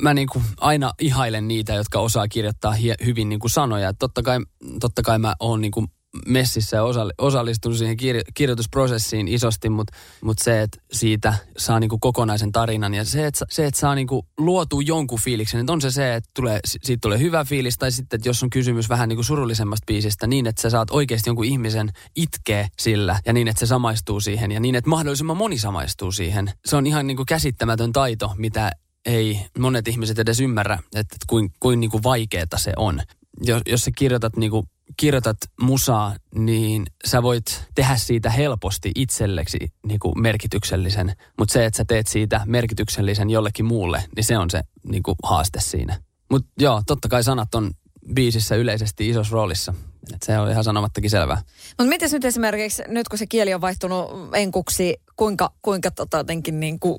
[0.01, 3.93] mä niinku aina ihailen niitä, jotka osaa kirjoittaa hie, hyvin niinku sanoja.
[3.93, 4.39] Totta, kai,
[4.79, 5.85] totta kai mä oon niinku
[6.27, 6.83] messissä ja
[7.17, 13.05] osallistunut siihen kir- kirjoitusprosessiin isosti, mutta mut se, että siitä saa niinku kokonaisen tarinan ja
[13.05, 16.59] se, että se, että saa niinku luotu jonkun fiiliksen, että on se se, että tulee,
[16.63, 20.47] siitä tulee hyvä fiilis tai sitten, että jos on kysymys vähän niinku surullisemmasta biisistä niin,
[20.47, 24.59] että sä saat oikeasti jonkun ihmisen itkeä sillä ja niin, että se samaistuu siihen ja
[24.59, 26.51] niin, että mahdollisimman moni samaistuu siihen.
[26.65, 28.71] Se on ihan niinku käsittämätön taito, mitä
[29.05, 33.01] ei monet ihmiset edes ymmärrä, että kuin, kuin niin kuin vaikeeta se on.
[33.41, 39.57] Jos, jos sä kirjoitat, niin kuin, kirjoitat musaa, niin sä voit tehdä siitä helposti itselleksi
[39.87, 41.15] niin kuin merkityksellisen.
[41.39, 45.15] Mutta se, että sä teet siitä merkityksellisen jollekin muulle, niin se on se niin kuin
[45.23, 45.99] haaste siinä.
[46.31, 47.71] Mutta joo, totta kai sanat on
[48.13, 49.73] biisissä yleisesti isossa roolissa.
[50.13, 51.41] Et se on ihan sanomattakin selvää.
[51.67, 56.59] Mutta miten nyt esimerkiksi, nyt kun se kieli on vaihtunut enkuksi, kuinka, kuinka tota jotenkin
[56.59, 56.97] niin kuin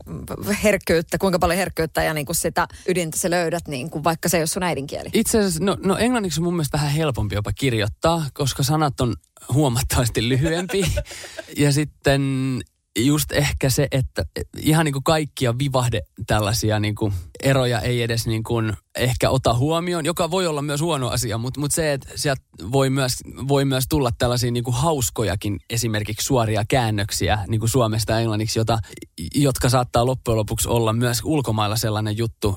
[0.62, 4.36] herkkyyttä, kuinka paljon herkkyyttä ja niin kuin sitä ydintä sä löydät, niin kuin, vaikka se
[4.36, 5.08] ei ole sun äidinkieli?
[5.12, 9.14] Itse asiassa, no, no englanniksi on mun mielestä vähän helpompi jopa kirjoittaa, koska sanat on
[9.52, 10.84] huomattavasti lyhyempi.
[11.56, 12.22] ja sitten
[12.98, 14.24] just ehkä se, että
[14.58, 19.54] ihan niin kuin kaikkia vivahde tällaisia niin kuin eroja ei edes niin kuin ehkä ota
[19.54, 23.12] huomioon, joka voi olla myös huono asia, mutta, mutta se, että sieltä voi myös,
[23.48, 28.78] voi myös tulla tällaisia niin kuin hauskojakin esimerkiksi suoria käännöksiä niin kuin suomesta englanniksi, jota,
[29.34, 32.56] jotka saattaa loppujen lopuksi olla myös ulkomailla sellainen juttu,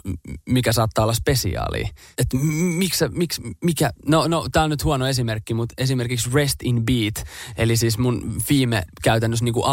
[0.50, 1.84] mikä saattaa olla spesiaali.
[2.18, 6.86] Että miksi, miksi, mikä, no, no tämä on nyt huono esimerkki, mutta esimerkiksi Rest in
[6.86, 9.66] Beat, eli siis mun viime käytännössä niin kuin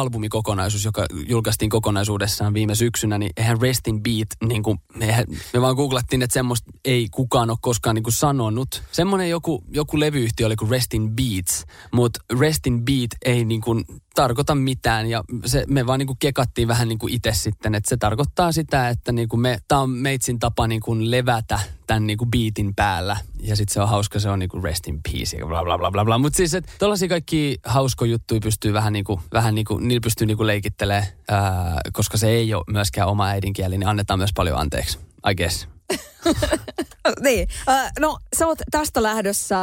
[0.55, 5.61] albumikokonaisuus, joka julkaistiin kokonaisuudessaan viime syksynä, niin eihän Rest in Beat, niin kuin, eihän, me
[5.61, 8.83] vaan googlattiin, että semmoista ei kukaan ole koskaan niinku sanonut.
[8.93, 13.75] Semmoinen joku, joku levyyhtiö oli kuin Restin Beats, mutta Restin Beat ei niinku
[14.15, 18.53] tarkoita mitään ja se, me vaan niinku kekattiin vähän niinku itse sitten, että se tarkoittaa
[18.53, 23.57] sitä, että niinku me, tää on meitsin tapa niinku levätä tämän niinku beatin päällä ja
[23.57, 26.05] sitten se on hauska, se on niinku rest in peace ja bla bla bla bla
[26.05, 26.19] bla.
[26.19, 30.47] Mutta siis, että tollaisia kaikki hausko juttuja pystyy vähän niinku, vähän niinku, niillä pystyy niinku
[30.47, 31.07] leikittelemään,
[31.93, 34.99] koska se ei ole myöskään oma äidinkieli, niin annetaan myös paljon anteeksi,
[35.31, 35.74] I guess.
[37.27, 37.49] niin.
[37.99, 39.57] No, sä oot tästä lähdössä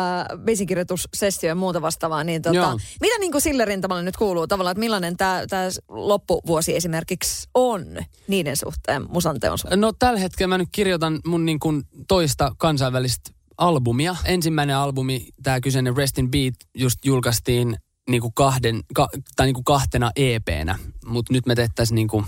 [0.46, 4.80] biisikirjoitussessio ja muuta vastaavaa, niin tota, mitä niin kuin sille rintamalle nyt kuuluu tavallaan, että
[4.80, 5.42] millainen tämä
[5.90, 7.86] loppuvuosi esimerkiksi on
[8.28, 9.82] niiden suhteen musanteon suhteen?
[9.82, 14.16] No tällä hetkellä mä nyt kirjoitan mun niin kuin toista kansainvälistä albumia.
[14.26, 17.78] Ensimmäinen albumi, tämä kyseinen Rest in Beat, just julkaistiin
[18.10, 22.26] niin kuin kahden, ka, tai niin kuin kahtena EPnä, mutta nyt me tehtäisiin niin kuin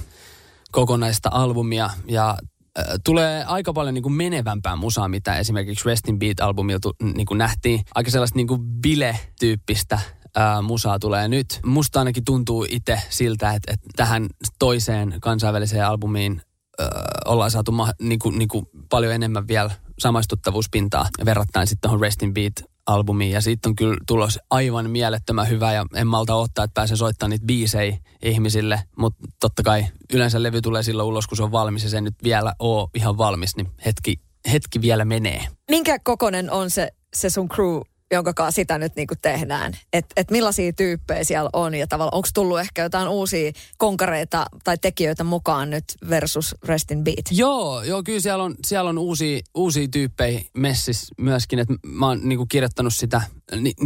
[0.71, 2.37] kokonaista albumia ja
[3.05, 7.81] tulee aika paljon niin kuin menevämpää musaa, mitä esimerkiksi Restin Beat-albumilla niin kuin nähtiin.
[7.95, 9.99] Aika sellaista niin kuin bile-tyyppistä
[10.35, 11.59] ää, musaa tulee nyt.
[11.65, 14.27] Musta ainakin tuntuu itse siltä, että, että tähän
[14.59, 16.41] toiseen kansainväliseen albumiin
[16.79, 16.87] ää,
[17.25, 22.33] ollaan saatu ma, niin kuin, niin kuin paljon enemmän vielä samaistuttavuuspintaa verrattain sitten tuohon Restin
[22.33, 22.53] Beat
[22.87, 26.97] albumiin ja siitä on kyllä tulos aivan mielettömän hyvä ja en malta ottaa, että pääsen
[26.97, 31.51] soittamaan niitä biisejä ihmisille, mutta totta kai yleensä levy tulee silloin ulos, kun se on
[31.51, 34.19] valmis ja se nyt vielä oo ihan valmis, niin hetki,
[34.51, 35.47] hetki vielä menee.
[35.69, 37.81] Minkä kokonen on se, se sun crew
[38.13, 39.73] jonka sitä nyt niin kuin tehdään.
[39.93, 44.77] Että et millaisia tyyppejä siellä on ja tavallaan onko tullut ehkä jotain uusia konkareita tai
[44.77, 47.25] tekijöitä mukaan nyt versus Restin Beat?
[47.31, 51.59] Joo, joo kyllä siellä on, siellä on uusia, uusia tyyppejä messis myöskin.
[51.59, 53.21] Että mä oon niin kuin kirjoittanut sitä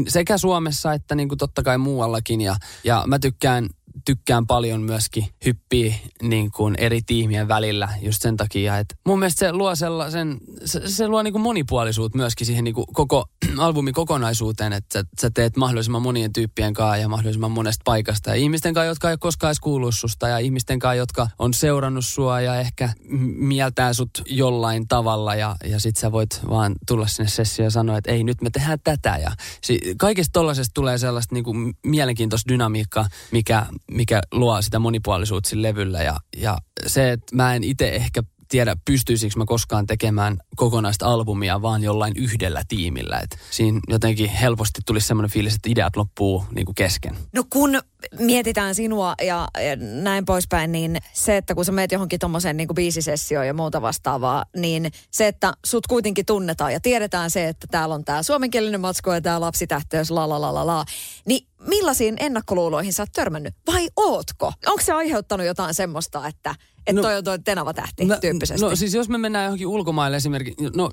[0.07, 3.69] sekä Suomessa että niin kuin totta kai muuallakin ja, ja mä tykkään
[4.07, 9.39] tykkään paljon myöskin hyppiä niin kuin eri tiimien välillä just sen takia, että mun mielestä
[9.39, 13.25] se luo sellaisen, se, se luo niin kuin monipuolisuutta myöskin siihen niin kuin koko
[13.57, 18.29] albumin kokonaisuuteen, että sä, sä teet mahdollisimman monien tyyppien kanssa ja mahdollisimman monesta paikasta.
[18.29, 21.53] Ja ihmisten kanssa, jotka ei ole koskaan edes kuullut susta ja ihmisten kanssa, jotka on
[21.53, 22.89] seurannut sua ja ehkä
[23.35, 27.97] mieltää sut jollain tavalla ja, ja sit sä voit vaan tulla sinne sessioon ja sanoa,
[27.97, 29.17] että ei nyt me tehdään tätä.
[29.17, 29.31] Ja
[29.63, 33.65] si, kaikesta tollaisesta tulee sellaista niin kuin mielenkiintoista dynamiikkaa, mikä
[33.97, 36.03] mikä luo sitä monipuolisuutta sillä levyllä.
[36.03, 36.57] Ja, ja
[36.87, 42.13] se, että mä en itse ehkä tiedä, pystyisikö mä koskaan tekemään kokonaista albumia vaan jollain
[42.17, 43.19] yhdellä tiimillä.
[43.19, 47.17] Et siinä jotenkin helposti tulisi semmoinen fiilis, että ideat loppuu niin kuin kesken.
[47.33, 47.81] No kun
[48.19, 52.67] mietitään sinua ja, ja näin poispäin, niin se, että kun sä meet johonkin tommoseen niin
[52.75, 57.95] biisisessioon ja muuta vastaavaa, niin se, että sut kuitenkin tunnetaan ja tiedetään se, että täällä
[57.95, 60.85] on tämä suomenkielinen matsko ja tämä lapsitähteys, la la la la la,
[61.25, 63.55] niin millaisiin ennakkoluuloihin sä oot törmännyt?
[63.67, 64.53] Vai ootko?
[64.65, 66.55] Onko se aiheuttanut jotain semmoista, että
[66.87, 68.65] että no, toi on toi tenava tähti no, tyyppisesti?
[68.65, 70.89] No siis jos me mennään johonkin ulkomaille esimerkiksi, no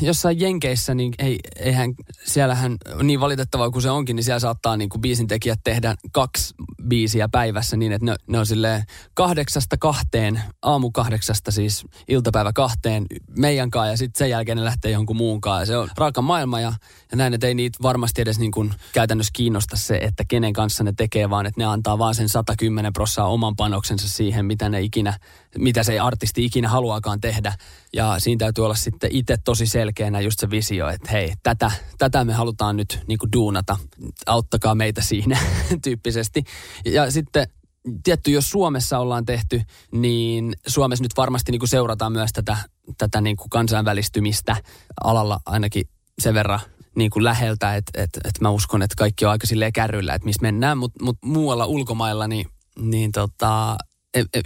[0.00, 4.88] jossain Jenkeissä, niin ei, eihän, siellähän niin valitettavaa kuin se onkin, niin siellä saattaa niin
[4.88, 6.54] kuin biisintekijät tehdä kaksi
[6.88, 13.06] biisiä päivässä niin, että ne, ne on silleen kahdeksasta kahteen, aamu kahdeksasta siis iltapäivä kahteen
[13.38, 15.60] meidän kanssa ja sitten sen jälkeen ne lähtee jonkun muun kanssa.
[15.60, 16.72] Ja se on raaka maailma ja,
[17.10, 20.84] ja näin, että ei niitä varmasti edes niin kuin käytännössä kiinnosta se, että kenen kanssa
[20.84, 24.80] ne tekee, vaan että ne antaa vaan sen 110 prossaa oman panoksensa siihen, mitä ne
[24.80, 25.18] ikinä,
[25.58, 27.54] mitä se artisti ikinä haluaakaan tehdä.
[27.92, 32.24] Ja siinä täytyy olla sitten itse tosi selkeänä just se visio, että hei, tätä, tätä
[32.24, 33.76] me halutaan nyt niin kuin duunata,
[34.26, 35.38] auttakaa meitä siinä
[35.84, 36.44] tyyppisesti.
[36.84, 37.48] Ja sitten
[38.04, 42.56] tietty, jos Suomessa ollaan tehty, niin Suomessa nyt varmasti niin kuin seurataan myös tätä,
[42.98, 44.56] tätä niin kuin kansainvälistymistä
[45.04, 46.60] alalla ainakin sen verran
[46.96, 50.26] niin kuin läheltä, että et, et mä uskon, että kaikki on aika silleen kärryllä, että
[50.26, 52.46] missä mennään, mutta mut muualla ulkomailla, niin,
[52.78, 53.76] niin tota,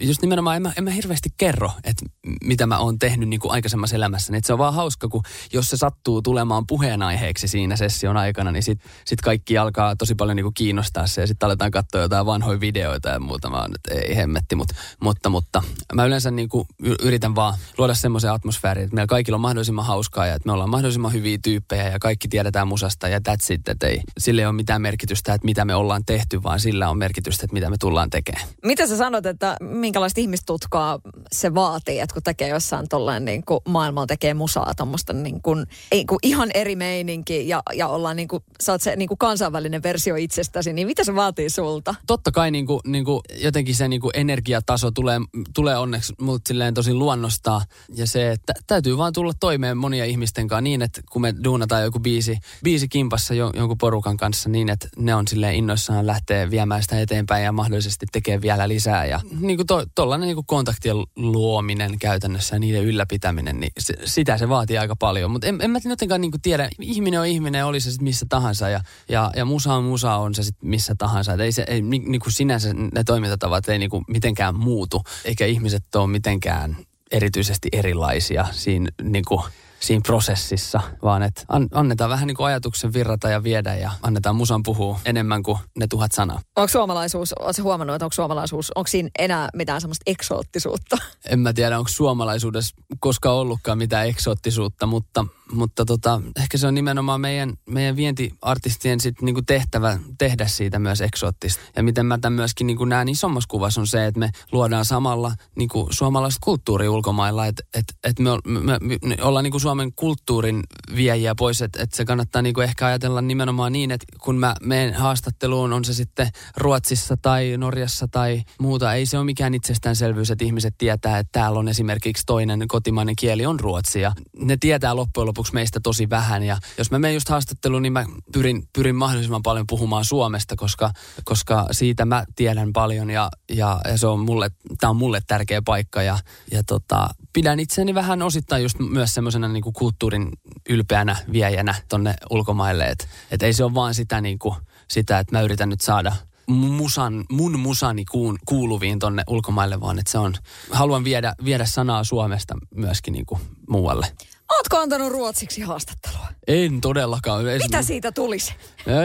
[0.01, 2.07] just nimenomaan en mä, en mä hirveästi kerro, että
[2.44, 4.38] mitä mä oon tehnyt niin kuin aikaisemmassa elämässäni.
[4.38, 8.62] Et se on vaan hauska, kun jos se sattuu tulemaan puheenaiheeksi siinä session aikana, niin
[8.62, 12.27] sit, sit kaikki alkaa tosi paljon niin kuin kiinnostaa se ja sitten aletaan katsoa jotain
[12.27, 13.51] vanhoja videoita ja muuta.
[13.51, 15.62] Mä oon, että ei hemmetti, mutta, mutta, mutta
[15.94, 16.66] mä yleensä niin kuin
[17.03, 20.70] yritän vaan luoda semmoisen atmosfäärin, että meillä kaikilla on mahdollisimman hauskaa ja että me ollaan
[20.70, 24.53] mahdollisimman hyviä tyyppejä ja kaikki tiedetään musasta ja that's it, että ei, sille ei ole
[24.53, 28.11] mitään merkitystä, että mitä me ollaan tehty, vaan sillä on merkitystä, että mitä me tullaan
[28.11, 28.49] tekemään.
[28.64, 31.01] Mitä sä sanot, että minkälaista ihmistutkaa
[31.33, 35.66] se vaatii, että kun tekee jossain tolleen niin kuin maailmalla tekee musaa tuommoista niin kuin,
[35.92, 39.18] ei, kuin ihan eri meininki ja, ja ollaan niin kuin, sä oot se niin kuin
[39.18, 41.94] kansainvälinen versio itsestäsi, niin mitä se vaatii sulta?
[42.07, 45.18] Totta kai niin kuin, niin kuin jotenkin se niin kuin energiataso tulee,
[45.55, 47.62] tulee onneksi mut silleen tosi luonnostaa
[47.94, 51.83] ja se, että täytyy vaan tulla toimeen monia ihmisten kanssa niin, että kun me duunataan
[51.83, 56.51] joku biisi, biisi kimpassa jo, jonkun porukan kanssa niin, että ne on silleen innoissaan lähtee
[56.51, 61.98] viemään sitä eteenpäin ja mahdollisesti tekee vielä lisää ja niin kuin to, niin kontaktien luominen
[61.98, 65.31] käytännössä ja niiden ylläpitäminen, niin se, sitä se vaatii aika paljon.
[65.31, 68.26] Mutta en, en mä jotenkaan niin kuin tiedä, ihminen on ihminen, oli se sitten missä
[68.29, 71.33] tahansa ja, ja, ja musa on musa on se sitten missä tahansa.
[71.33, 75.46] Et ei se, ei, niin kuin sinänsä ne toimintatavat ei niin kuin mitenkään muutu, eikä
[75.46, 76.76] ihmiset ole mitenkään
[77.11, 79.42] erityisesti erilaisia siinä niin kuin
[79.81, 84.37] siinä prosessissa, vaan että an, annetaan vähän niin kuin ajatuksen virrata ja viedä ja annetaan
[84.37, 86.40] musan puhua enemmän kuin ne tuhat sanaa.
[86.57, 90.97] Onko suomalaisuus, oletko huomannut, että onko suomalaisuus, onko siinä enää mitään semmoista eksoottisuutta?
[91.29, 96.75] En mä tiedä, onko suomalaisuudessa koskaan ollutkaan mitään eksoottisuutta, mutta mutta tota, ehkä se on
[96.75, 101.63] nimenomaan meidän, meidän vientiartistien sit niinku tehtävä tehdä siitä myös eksoottista.
[101.77, 105.33] Ja miten mä tämän myöskin niinku näen isommassa kuvassa on se, että me luodaan samalla
[105.57, 107.47] niinku suomalaista kulttuuria ulkomailla.
[107.47, 110.63] Että et, et me, me, me, ollaan niinku Suomen kulttuurin
[110.97, 111.63] viejiä pois.
[111.63, 115.85] Että et se kannattaa niinku ehkä ajatella nimenomaan niin, että kun mä menen haastatteluun, on
[115.85, 118.95] se sitten Ruotsissa tai Norjassa tai muuta.
[118.95, 123.47] Ei se ole mikään itsestäänselvyys, että ihmiset tietää, että täällä on esimerkiksi toinen kotimainen kieli
[123.47, 124.01] on ruotsi.
[124.01, 126.42] Ja ne tietää loppujen lopuksi lopuksi meistä tosi vähän.
[126.42, 130.92] Ja jos mä menen just haastatteluun, niin mä pyrin, pyrin mahdollisimman paljon puhumaan Suomesta, koska,
[131.24, 134.50] koska siitä mä tiedän paljon ja, ja, ja se on mulle,
[134.81, 136.03] tää on mulle tärkeä paikka.
[136.03, 136.18] Ja,
[136.53, 140.29] ja tota, pidän itseäni vähän osittain just myös semmoisena niin kulttuurin
[140.68, 142.85] ylpeänä viejänä tonne ulkomaille.
[142.85, 144.55] Että et ei se ole vaan sitä, niin kuin,
[144.88, 146.12] sitä, että mä yritän nyt saada
[146.46, 150.35] musan, mun musani kuun, kuuluviin tonne ulkomaille, vaan että se on,
[150.70, 154.07] haluan viedä, viedä sanaa Suomesta myöskin niin kuin muualle.
[154.51, 156.27] Ootko antanut ruotsiksi haastattelua?
[156.47, 157.45] En todellakaan.
[157.45, 158.55] Mitä siitä tulisi?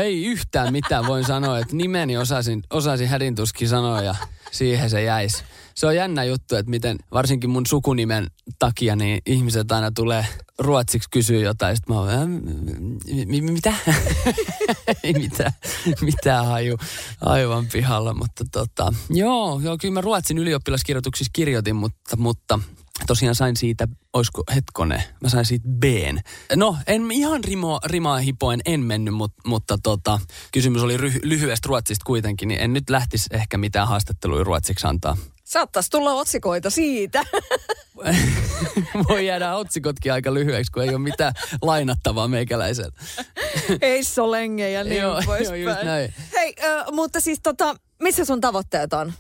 [0.04, 1.08] Ei yhtään mitään.
[1.08, 4.16] Voin sanoa, että nimeni osasin, osasin hädintuskin sanoa ja
[4.52, 5.44] siihen se jäisi.
[5.76, 8.28] Se on jännä juttu, että miten varsinkin mun sukunimen
[8.60, 10.26] takia niin ihmiset aina tulee
[10.60, 11.76] ruotsiksi kysyä jotain.
[11.76, 13.74] Sitten mä oon, äh, mitä?
[15.04, 15.52] Ei mitään,
[16.02, 16.78] mitään haju,
[17.22, 18.14] aivan pihalla.
[18.14, 22.60] Mutta tota, joo, joo, kyllä mä ruotsin ylioppilaskirjoituksissa kirjoitin, mutta, mutta
[23.08, 25.84] tosiaan sain siitä, olisiko hetkone, mä sain siitä b
[26.56, 30.20] No, en ihan rimo, rimaa hipoen en mennyt, mutta, mutta tota,
[30.52, 35.18] kysymys oli ry, lyhyestä ruotsista kuitenkin, niin en nyt lähtisi ehkä mitään haastatteluja ruotsiksi antaa.
[35.44, 37.24] Saattaisi tulla otsikoita siitä.
[39.10, 42.92] Voi jäädä otsikotkin aika lyhyeksi, kun ei ole mitään lainattavaa meikäläisellä.
[43.82, 45.62] ei solenge ja niin joo, poispäin.
[45.62, 46.14] Joo, näin.
[46.34, 49.14] Hei, äh, mutta siis tota, missä sun tavoitteet on?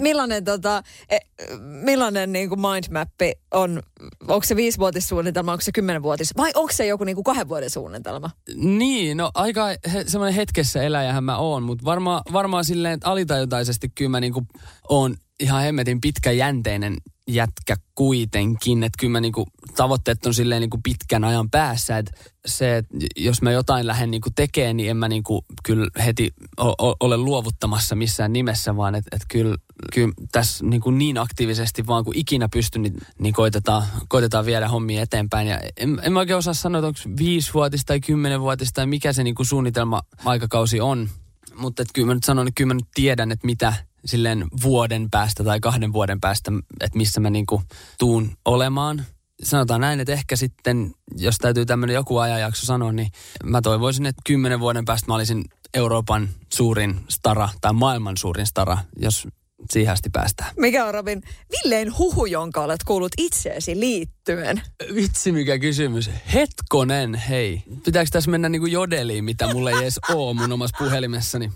[0.00, 1.18] Millainen, tota, e,
[1.60, 3.82] millainen niin kuin mindmappi on,
[4.28, 8.30] onko se viisivuotissuunnitelma, onko se kymmenenvuotis, vai onko se joku niin kuin kahden vuoden suunnitelma?
[8.54, 13.88] Niin, no aika he, semmoinen hetkessä eläjähän mä oon, mutta varmaan varmaa silleen, että alitajutaisesti
[13.88, 14.46] kyllä mä niin kuin
[14.88, 16.96] oon ihan hemmetin pitkäjänteinen
[17.28, 18.82] jätkä kuitenkin.
[18.82, 21.98] Että kyllä mä niinku, tavoitteet on silleen niinku pitkän ajan päässä.
[21.98, 22.12] Että
[22.46, 26.88] se, että jos mä jotain lähden niinku tekemään, niin en mä niinku kyllä heti o-
[26.88, 29.56] o- ole luovuttamassa missään nimessä, vaan että et kyllä,
[29.92, 35.02] kyllä tässä niinku niin aktiivisesti vaan kuin ikinä pystyn, niin, niin koitetaan, koitetaan viedä hommia
[35.02, 35.48] eteenpäin.
[35.48, 39.24] Ja en, en mä oikein osaa sanoa, että onko viisivuotista tai kymmenenvuotista tai mikä se
[39.24, 41.08] niinku suunnitelma aikakausi on.
[41.56, 43.72] Mutta kyllä mä nyt sanon, että kyllä mä nyt tiedän, että mitä
[44.04, 47.62] silleen vuoden päästä tai kahden vuoden päästä, että missä mä niinku
[47.98, 49.06] tuun olemaan.
[49.42, 53.08] Sanotaan näin, että ehkä sitten, jos täytyy tämmöinen joku ajanjakso sanoa, niin
[53.44, 58.78] mä toivoisin, että kymmenen vuoden päästä mä olisin Euroopan suurin stara tai maailman suurin stara,
[58.96, 59.28] jos
[59.70, 60.54] siihen asti päästään.
[60.58, 61.22] Mikä on Robin
[61.52, 64.62] Villein huhu, jonka olet kuullut itseesi liittyen?
[64.94, 66.10] Vitsi mikä kysymys.
[66.34, 67.62] Hetkonen, hei.
[67.84, 71.52] Pitääkö tässä mennä niinku jodeliin, mitä mulla ei edes oo mun omassa puhelimessani?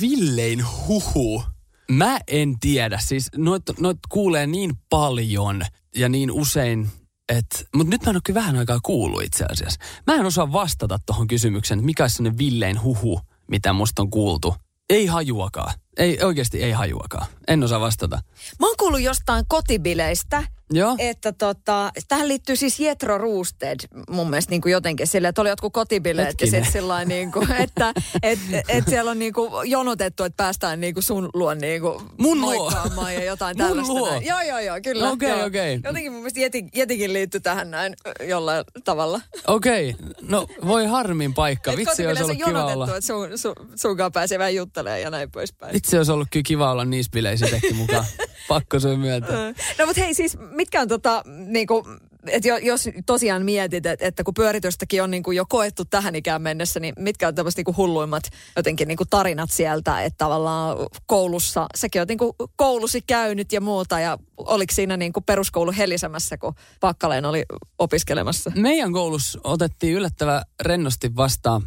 [0.00, 1.42] Villein huhu.
[1.90, 2.98] Mä en tiedä.
[2.98, 5.62] Siis noit, noit kuulee niin paljon
[5.96, 6.88] ja niin usein,
[7.28, 7.58] että...
[7.76, 9.80] Mutta nyt mä en ole kyllä vähän aikaa kuullut itse asiassa.
[10.06, 13.20] Mä en osaa vastata tuohon kysymykseen, että mikä on sellainen villein huhu,
[13.50, 14.54] mitä musta on kuultu.
[14.90, 15.74] Ei hajuakaan.
[15.96, 17.26] Ei, oikeasti ei hajuakaan.
[17.48, 18.18] En osaa vastata.
[18.60, 20.96] Mä oon kuullut jostain kotibileistä, Joo.
[20.98, 23.80] että tota, tähän liittyy siis Jetro Roosted
[24.10, 27.52] mun mielestä niin kuin jotenkin sille, että oli jotkut kotibileet ja sitten sillä niin kuin,
[27.64, 31.80] että et, et siellä on niin kuin jonotettu, että päästään niin kuin sun luon niin
[31.80, 32.72] kuin Mun luo?
[33.14, 33.92] ja jotain Mun tällaista.
[33.94, 34.10] luo?
[34.10, 34.26] näin.
[34.26, 35.10] Joo, joo, joo, kyllä.
[35.10, 35.46] Okei, joo.
[35.46, 35.80] okei.
[35.84, 37.94] Jotenkin mun mielestä Jeti, Jetikin liittyy tähän näin
[38.28, 39.20] jollain tavalla.
[39.46, 39.96] Okei.
[40.22, 41.70] No voi harmin paikka.
[41.72, 42.86] Et Vitsi olisi ollut kiva olla.
[42.86, 45.72] että sun, sun, sunkaan pääsee vähän juttelemaan ja näin poispäin.
[45.72, 48.04] Vitsi olisi ollut kyllä kiva olla niissä bileissä itsekin mukaan.
[48.48, 49.48] Pakko se myöntää.
[49.78, 51.86] No mutta hei siis, mitkä on tota, niinku,
[52.26, 56.80] että jos tosiaan mietit, että, että kun pyöritystäkin on niinku jo koettu tähän ikään mennessä,
[56.80, 58.22] niin mitkä on tämmöiset niinku hulluimmat
[58.56, 64.18] jotenkin niinku tarinat sieltä, että tavallaan koulussa, säkin oot niinku koulusi käynyt ja muuta, ja
[64.36, 67.44] oliko siinä niinku peruskoulu helisemässä, kun Pakkaleen oli
[67.78, 68.52] opiskelemassa?
[68.56, 71.62] Meidän koulussa otettiin yllättävän rennosti vastaan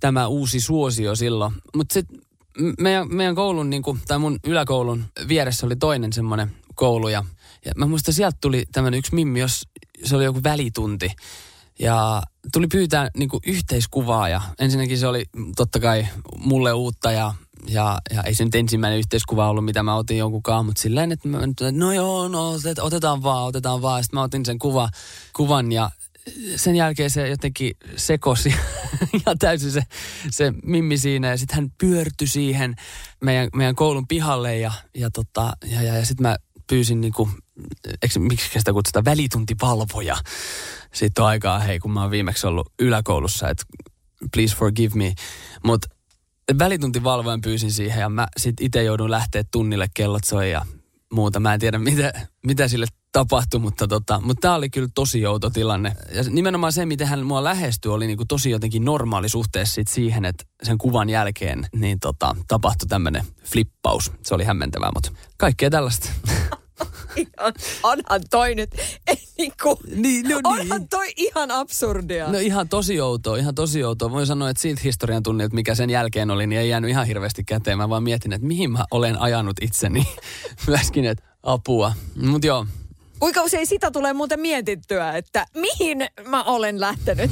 [0.00, 1.52] tämä uusi suosio silloin.
[1.74, 2.18] Mutta sitten
[2.78, 7.08] meidän, meidän koulun, niin kuin, tai mun yläkoulun vieressä oli toinen semmoinen koulu.
[7.08, 7.24] Ja,
[7.66, 9.62] ja mä muistan, sieltä tuli tämmöinen yksi mimmi, jos
[10.04, 11.10] se oli joku välitunti.
[11.78, 15.24] Ja tuli pyytää niin kuin yhteiskuvaa ja ensinnäkin se oli
[15.56, 16.06] totta kai
[16.38, 17.34] mulle uutta ja,
[17.68, 21.28] ja, ja ei se nyt ensimmäinen yhteiskuva ollut, mitä mä otin jonkunkaan, mutta silleen, että
[21.28, 21.38] mä,
[21.72, 24.04] no joo, no otet- otetaan vaan, otetaan vaan.
[24.04, 24.88] Sitten mä otin sen kuva,
[25.32, 25.90] kuvan ja
[26.56, 28.54] sen jälkeen se jotenkin sekosi
[29.26, 29.82] ja täysin se,
[30.30, 32.74] se mimmi siinä ja sitten hän pyörtyi siihen
[33.20, 37.28] meidän, meidän koulun pihalle ja, ja, tota, ja, ja, ja sitten mä pyysin niinku,
[38.02, 40.16] eikö, miksi sitä kutsutaan, välituntivalvoja.
[40.94, 43.64] Siitä on aikaa, hei, kun mä oon viimeksi ollut yläkoulussa, että
[44.34, 45.14] please forgive me.
[45.64, 45.88] Mutta
[46.58, 50.66] välituntivalvojan pyysin siihen ja mä sit itse joudun lähteä tunnille, kellot soi ja
[51.12, 51.40] muuta.
[51.40, 52.12] Mä en tiedä, mitä,
[52.46, 55.96] mitä sille tapahtui, mutta, tota, mutta tämä oli kyllä tosi outo tilanne.
[56.12, 60.24] Ja nimenomaan se, miten hän mua lähestyi, oli niinku tosi jotenkin normaali suhteessa sit siihen,
[60.24, 64.12] että sen kuvan jälkeen niin tota, tapahtui tämmöinen flippaus.
[64.22, 66.08] Se oli hämmentävää, mutta kaikkea tällaista.
[67.16, 68.70] Ihan, onhan toi nyt,
[69.06, 72.32] ei niinku, niin, no onhan toi ihan absurdia.
[72.32, 74.10] No ihan tosi outoa, ihan tosi outoa.
[74.10, 77.44] Voin sanoa, että siitä historian tunnilta, mikä sen jälkeen oli, niin ei jäänyt ihan hirveästi
[77.44, 77.78] käteen.
[77.78, 80.06] Mä vaan mietin, että mihin mä olen ajanut itseni.
[80.66, 81.92] Myöskin, että apua.
[82.16, 82.66] Mutta joo,
[83.18, 87.30] Kuinka usein sitä tulee muuten mietittyä, että mihin mä olen lähtenyt?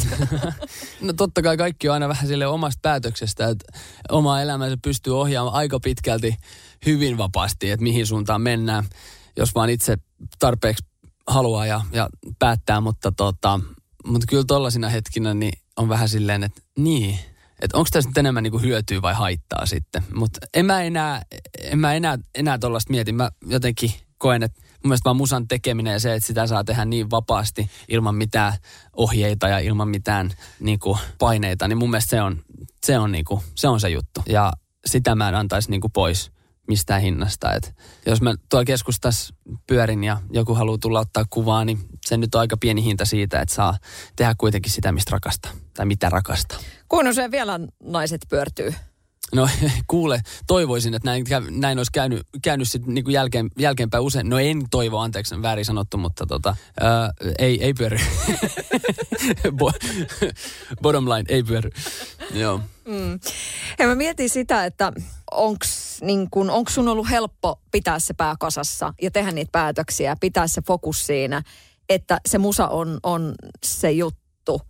[1.01, 3.79] No totta kai kaikki on aina vähän sille omasta päätöksestä, että
[4.11, 6.37] oma elämänsä pystyy ohjaamaan aika pitkälti
[6.87, 8.85] hyvin vapaasti, että mihin suuntaan mennään,
[9.37, 9.97] jos vaan itse
[10.39, 10.85] tarpeeksi
[11.27, 13.61] haluaa ja, ja päättää, mutta, tota,
[14.07, 17.19] mutta kyllä tollasina hetkinä niin on vähän silleen, että niin,
[17.61, 20.03] että onko tässä nyt enemmän niin hyötyä vai haittaa sitten.
[20.15, 21.23] Mutta en mä enää,
[21.63, 23.13] en mä enää, enää tollasta mieti.
[23.13, 26.85] Mä jotenkin koen, että mun mielestä vaan musan tekeminen ja se, että sitä saa tehdä
[26.85, 28.53] niin vapaasti ilman mitään
[28.97, 32.43] ohjeita ja ilman mitään niin kuin, paineita, niin mun mielestä se on
[32.87, 34.23] se, on, niin kuin, se, on se juttu.
[34.27, 34.53] Ja
[34.87, 36.33] sitä mä en antaisi niin kuin, pois
[36.69, 37.53] mistään hinnasta.
[37.53, 37.75] Et
[38.07, 39.35] jos mä tuolla keskustassa
[39.67, 43.41] pyörin ja joku haluaa tulla ottaa kuvaa, niin se nyt on aika pieni hinta siitä,
[43.41, 43.79] että saa
[44.17, 45.53] tehdä kuitenkin sitä, mistä rakastaa.
[45.75, 46.59] Tai mitä rakastaa.
[46.89, 48.75] Kuinka usein vielä naiset pyörtyy?
[49.35, 49.49] No
[49.87, 54.29] kuule, toivoisin, että näin, näin olisi käynyt, käynyt sit niinku jälkeen, jälkeenpäin usein.
[54.29, 57.99] No en toivo, anteeksi, väärin sanottu, mutta tota, ää, ei, ei pyöry.
[59.61, 59.79] Bo-
[60.83, 61.71] Bottom line, ei pyöry.
[62.35, 62.61] Joo.
[62.87, 63.21] Mm.
[63.79, 64.93] Ja mä mietin sitä, että
[65.31, 70.47] onks, niin onks sun ollut helppo pitää se pää kasassa ja tehdä niitä päätöksiä, pitää
[70.47, 71.43] se fokus siinä,
[71.89, 74.61] että se musa on, on se juttu,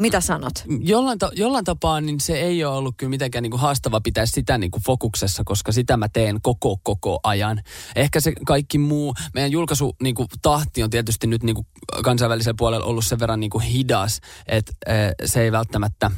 [0.00, 0.52] Mitä sanot?
[0.80, 4.26] Jollain, ta- jollain tapaa niin se ei ole ollut kyllä mitenkään niin kuin haastava pitää
[4.26, 7.62] sitä niin kuin fokuksessa, koska sitä mä teen koko koko ajan.
[7.96, 11.66] Ehkä se kaikki muu, meidän julkaisu niin kuin tahti on tietysti nyt niin kuin
[12.04, 14.92] kansainvälisellä puolella ollut sen verran niin kuin hidas, että e,
[15.26, 16.10] se ei välttämättä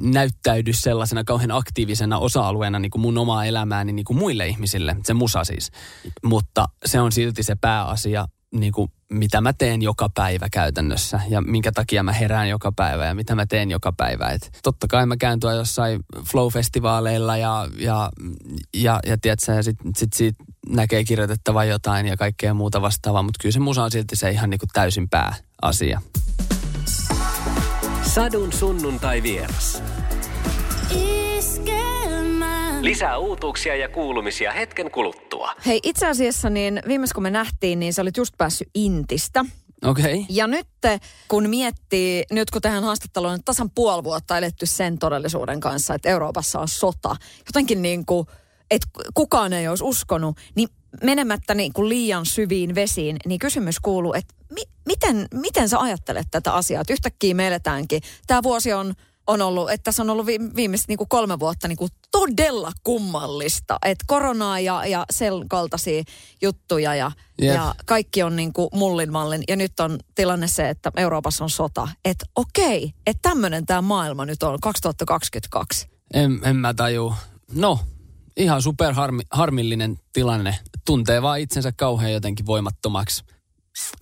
[0.00, 5.14] näyttäydy sellaisena kauhean aktiivisena osa-alueena niin kuin mun omaa elämääni niin kuin muille ihmisille, se
[5.14, 5.70] musa siis.
[6.24, 8.26] Mutta se on silti se pääasia
[8.60, 13.06] niin kuin, mitä mä teen joka päivä käytännössä ja minkä takia mä herään joka päivä
[13.06, 14.28] ja mitä mä teen joka päivä.
[14.28, 18.10] Et totta kai mä käyn tuolla jossain flow-festivaaleilla ja, ja,
[18.74, 23.38] ja, ja, tiedätkö, ja sit, sit siitä näkee kirjoitettavaa jotain ja kaikkea muuta vastaavaa, mutta
[23.42, 26.00] kyllä se musa on silti se ihan niin kuin täysin pääasia.
[28.02, 29.82] Sadun sunnuntai vieras.
[32.80, 35.52] Lisää uutuuksia ja kuulumisia hetken kuluttua.
[35.66, 39.44] Hei, itse asiassa niin viimeis kun me nähtiin, niin sä olit just päässyt Intistä.
[39.84, 40.04] Okei.
[40.04, 40.24] Okay.
[40.28, 40.66] Ja nyt
[41.28, 46.08] kun miettii, nyt kun tähän haastatteluun on tasan puoli vuotta eletty sen todellisuuden kanssa, että
[46.08, 47.16] Euroopassa on sota,
[47.46, 48.26] jotenkin niin kuin,
[48.70, 50.68] että kukaan ei olisi uskonut, niin
[51.02, 56.26] menemättä niin kuin liian syviin vesiin, niin kysymys kuuluu, että mi- miten, miten sä ajattelet
[56.30, 56.80] tätä asiaa?
[56.80, 58.00] Että yhtäkkiä me eletäänkin.
[58.26, 58.94] Tämä vuosi on
[59.26, 63.78] on ollut, että tässä on ollut viimeiset niin kuin kolme vuotta niin kuin todella kummallista.
[63.84, 66.02] Että koronaa ja, ja sen kaltaisia
[66.42, 67.12] juttuja ja,
[67.42, 67.54] yeah.
[67.54, 69.42] ja kaikki on niin kuin mullin mallin.
[69.48, 71.88] Ja nyt on tilanne se, että Euroopassa on sota.
[72.04, 75.88] Että okei, että tämmöinen tämä maailma nyt on 2022.
[76.14, 77.14] En, en mä taju.
[77.52, 77.80] No,
[78.36, 80.58] ihan super harmi, harmillinen tilanne.
[80.84, 83.24] Tuntee vaan itsensä kauhean jotenkin voimattomaksi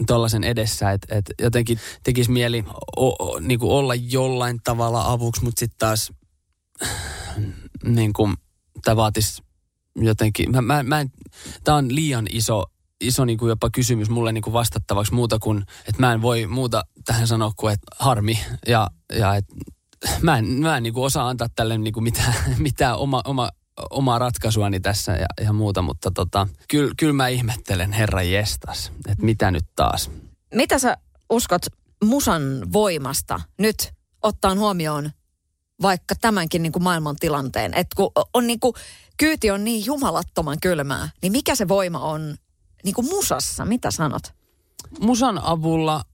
[0.07, 2.65] tuollaisen edessä, että et jotenkin tekisi mieli
[2.97, 6.13] o, o, niin kuin olla jollain tavalla avuksi, mutta sitten taas
[7.85, 8.35] niin kuin,
[8.85, 9.43] tämä vaatisi
[9.97, 11.05] jotenkin, mä, mä, mä
[11.65, 12.65] tämä on liian iso,
[13.01, 16.47] iso niin kuin jopa kysymys mulle niin kuin vastattavaksi muuta kuin, että mä en voi
[16.47, 19.55] muuta tähän sanoa kuin, että harmi ja, ja että
[20.23, 23.49] mä en, mä en niin osaa antaa tälle niin mitään, mitään oma, oma
[23.91, 29.25] omaa ratkaisuani tässä ja, ja muuta, mutta tota, kyllä kyl mä ihmettelen herra jestas, että
[29.25, 30.11] mitä nyt taas.
[30.55, 30.97] Mitä sä
[31.31, 31.63] uskot
[32.05, 35.11] musan voimasta nyt ottaan huomioon
[35.83, 37.75] vaikka tämänkin niin kuin maailman tilanteen?
[37.75, 38.75] Että kun on niin kuin,
[39.17, 42.37] kyyti on niin jumalattoman kylmää, niin mikä se voima on
[42.85, 43.65] niin kuin musassa?
[43.65, 44.23] Mitä sanot?
[45.01, 46.05] Musan avulla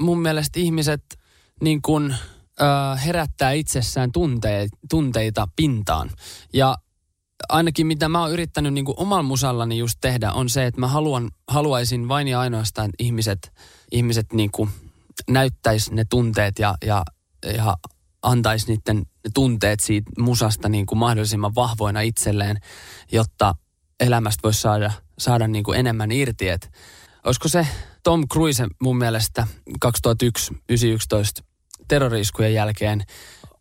[0.00, 1.02] mun mielestä ihmiset
[1.60, 2.14] niin kuin,
[2.62, 6.10] äh, herättää itsessään tunteita, tunteita pintaan.
[6.52, 6.76] Ja
[7.48, 11.30] ainakin mitä mä oon yrittänyt niin omalla musallani just tehdä, on se, että mä haluan,
[11.48, 13.52] haluaisin vain ja ainoastaan, että ihmiset,
[13.92, 14.70] ihmiset niin kuin
[15.28, 17.02] näyttäisi ne tunteet ja, ja,
[17.56, 17.76] ja
[18.22, 22.60] antaisi niiden ne tunteet siitä musasta niin kuin mahdollisimman vahvoina itselleen,
[23.12, 23.54] jotta
[24.00, 26.48] elämästä voisi saada, saada niin kuin enemmän irti.
[26.48, 26.72] Et
[27.24, 27.66] olisiko se
[28.02, 29.46] Tom Cruise mun mielestä
[29.86, 31.44] 2001-2011
[31.88, 33.02] terroriskujen jälkeen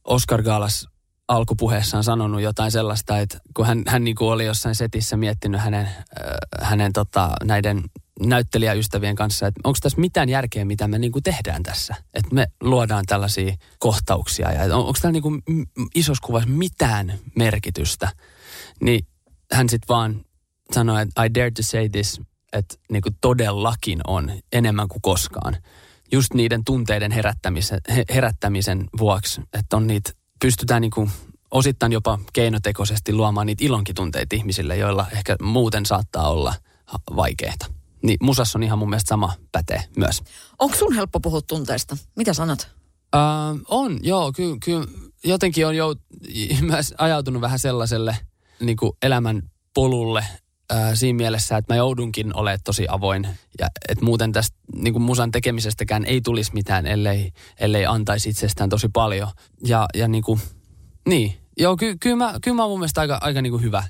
[0.04, 0.88] Oscar Galas
[1.30, 5.86] alkupuheessaan sanonut jotain sellaista, että kun hän, hän niin kuin oli jossain setissä miettinyt hänen,
[5.86, 5.94] äh,
[6.62, 7.84] hänen tota, näiden
[8.20, 11.96] näyttelijäystävien kanssa, että onko tässä mitään järkeä, mitä me niin kuin tehdään tässä.
[12.14, 15.42] Että me luodaan tällaisia kohtauksia ja on, onko täällä niin kuin
[15.96, 18.10] isossa kuvassa mitään merkitystä.
[18.82, 19.08] Niin
[19.52, 20.26] hän sitten vaan
[20.74, 22.22] sanoi, että I dare to say this,
[22.54, 25.58] että niin kuin todellakin on enemmän kuin koskaan.
[26.12, 27.80] Just niiden tunteiden herättämisen,
[28.14, 30.12] herättämisen vuoksi, että on niitä
[30.42, 31.12] pystytään niin kuin
[31.52, 36.54] osittain jopa keinotekoisesti luomaan niitä ilonkitunteita ihmisille, joilla ehkä muuten saattaa olla
[37.16, 37.66] vaikeita.
[38.02, 40.22] Niin musassa on ihan mun mielestä sama pätee myös.
[40.60, 41.98] Onko sun helppo puhua tunteista?
[42.16, 42.68] Mitä sanot?
[43.16, 43.22] Öö,
[43.68, 44.32] on, joo.
[44.36, 44.74] Kyllä ky,
[45.24, 45.96] jotenkin on jo
[46.62, 48.18] myös ajautunut vähän sellaiselle
[48.60, 49.42] niin kuin elämän
[49.74, 50.26] polulle
[50.72, 53.28] äh, siinä mielessä, että mä joudunkin olemaan tosi avoin.
[53.60, 58.70] Ja että muuten tästä niin kuin musan tekemisestäkään ei tulisi mitään, ellei, ellei antaisi itsestään
[58.70, 59.28] tosi paljon.
[59.66, 60.40] Ja, ja niin kuin,
[61.08, 61.36] niin.
[61.58, 63.84] Joo, ky, kyllä mä, kyllä mä oon mun mielestä aika, aika niin kuin hyvä,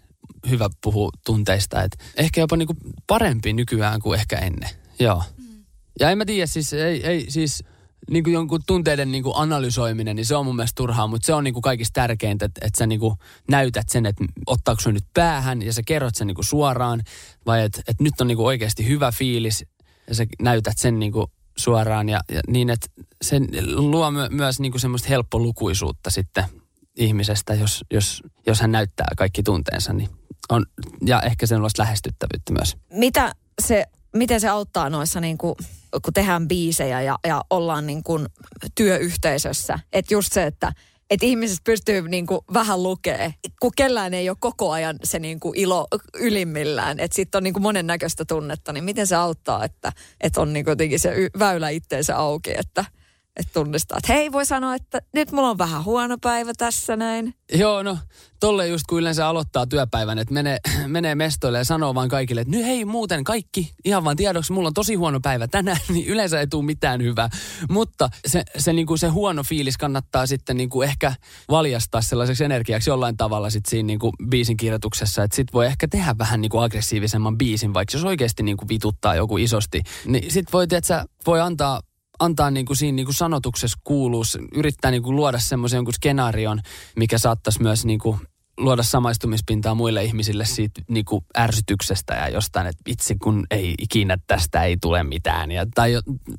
[0.49, 1.83] hyvä puhua tunteista.
[1.83, 2.77] Et ehkä jopa niin kuin
[3.07, 4.69] parempi nykyään kuin ehkä ennen.
[4.99, 5.23] Joo.
[5.37, 5.63] Mm.
[5.99, 7.63] Ja en mä tiedä, siis ei, ei siis
[8.09, 11.33] niin kuin jonkun tunteiden niin kuin analysoiminen, niin se on mun mielestä turhaa, mutta se
[11.33, 13.15] on niin kuin kaikista tärkeintä, että, että sä niin kuin
[13.49, 17.01] näytät sen, että ottaako se nyt päähän ja sä kerrot sen niin kuin suoraan,
[17.45, 19.65] vai että, että nyt on niin kuin oikeasti hyvä fiilis
[20.07, 22.87] ja sä näytät sen niin kuin suoraan ja, ja niin, että
[23.21, 23.39] se
[23.75, 26.43] luo my, myös niin kuin semmoista helppolukuisuutta sitten
[26.95, 30.09] ihmisestä, jos, jos, jos hän näyttää kaikki tunteensa, niin
[30.49, 30.65] on,
[31.05, 32.77] ja ehkä sellaista lähestyttävyyttä myös.
[32.93, 33.85] Mitä se
[34.15, 35.55] miten se auttaa noissa niin kuin,
[35.91, 38.27] kun tehdään biisejä ja, ja ollaan niin kuin
[38.75, 39.79] työyhteisössä.
[39.93, 40.73] Että just se, että
[41.09, 45.39] että ihmiset pystyy niin kuin vähän lukee, kun kellään ei ole koko ajan se niin
[45.39, 46.99] kuin ilo ylimmillään.
[46.99, 50.65] Että sitten on niin kuin monennäköistä tunnetta, niin miten se auttaa, että, että on niin
[50.65, 52.85] kuin jotenkin se väylä itteensä auki, että
[53.35, 57.33] Että tunnistaa, että hei voi sanoa, että nyt mulla on vähän huono päivä tässä näin.
[57.53, 57.97] Joo, no
[58.39, 60.57] tolle just kun yleensä aloittaa työpäivän, että menee,
[60.87, 64.67] menee mestoille ja sanoo vaan kaikille, että nyt hei muuten kaikki, ihan vaan tiedoksi, mulla
[64.67, 67.29] on tosi huono päivä tänään, niin yleensä ei tule mitään hyvää.
[67.69, 71.13] Mutta se, se, niin kuin se huono fiilis kannattaa sitten niin kuin ehkä
[71.49, 75.87] valjastaa sellaiseksi energiaksi jollain tavalla sitten siinä niin kuin biisin kirjoituksessa, että sit voi ehkä
[75.87, 80.31] tehdä vähän niin kuin aggressiivisemman biisin, vaikka jos oikeasti niin kuin vituttaa joku isosti, niin
[80.31, 81.81] sit voi, tiedätkö, voi antaa
[82.19, 86.61] antaa niin kuin siinä niin kuin sanotuksessa kuuluus, yrittää niin kuin luoda semmoisen jonkun skenaarion,
[86.95, 88.19] mikä saattaisi myös niin kuin
[88.59, 94.17] luoda samaistumispintaa muille ihmisille siitä niin kuin ärsytyksestä ja jostain, että itse kun ei ikinä
[94.27, 95.51] tästä ei tule mitään.
[95.51, 95.93] Ja, tai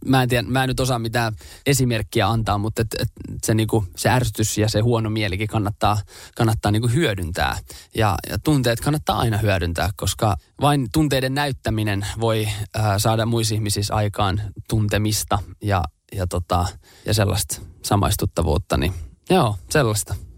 [0.06, 1.32] mä en, tiedä, mä en nyt osaa mitään
[1.66, 3.08] esimerkkiä antaa, mutta et, et
[3.44, 5.98] se, niin kuin, se ärsytys ja se huono mielikin kannattaa,
[6.36, 7.58] kannattaa niin kuin hyödyntää.
[7.94, 12.48] Ja, ja tunteet kannattaa aina hyödyntää, koska vain tunteiden näyttäminen voi
[12.78, 16.66] äh, saada muissa ihmisissä aikaan tuntemista ja, ja, tota,
[17.06, 18.76] ja sellaista samaistuttavuutta.
[18.76, 18.94] Niin
[19.30, 20.29] joo, sellaista.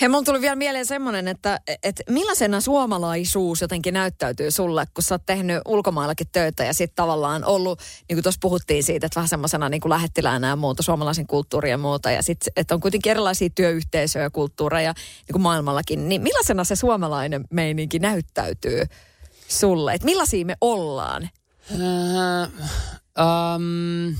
[0.00, 5.14] Hei, mun tuli vielä mieleen semmoinen, että, että millaisena suomalaisuus jotenkin näyttäytyy sulle, kun sä
[5.14, 9.28] oot tehnyt ulkomaillakin töitä ja sitten tavallaan ollut, niin kuin tuossa puhuttiin siitä, että vähän
[9.28, 13.50] semmoisena niin lähettiläänä ja muuta, suomalaisen kulttuuria ja muuta, ja sitten, että on kuitenkin erilaisia
[13.54, 18.82] työyhteisöjä ja kulttuureja niin kuin maailmallakin, niin millaisena se suomalainen meininki näyttäytyy
[19.48, 19.94] sulle?
[19.94, 21.28] Että millaisia me ollaan?
[21.70, 22.48] Uh,
[23.18, 24.16] um,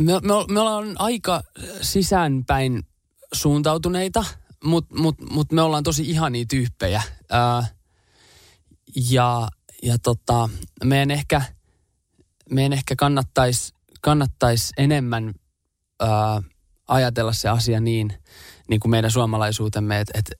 [0.00, 1.42] me, me, me ollaan aika
[1.80, 2.87] sisäänpäin
[3.32, 4.24] suuntautuneita,
[4.64, 7.02] mutta mut, mut me ollaan tosi ihania tyyppejä.
[7.30, 7.66] Ää,
[9.10, 9.48] ja
[9.82, 10.48] ja tota,
[10.84, 11.42] meidän ehkä,
[12.50, 15.34] meidän ehkä kannattaisi kannattais enemmän
[16.00, 16.42] ää,
[16.88, 18.12] ajatella se asia niin,
[18.68, 20.30] niin kuin meidän suomalaisuutemme, että et,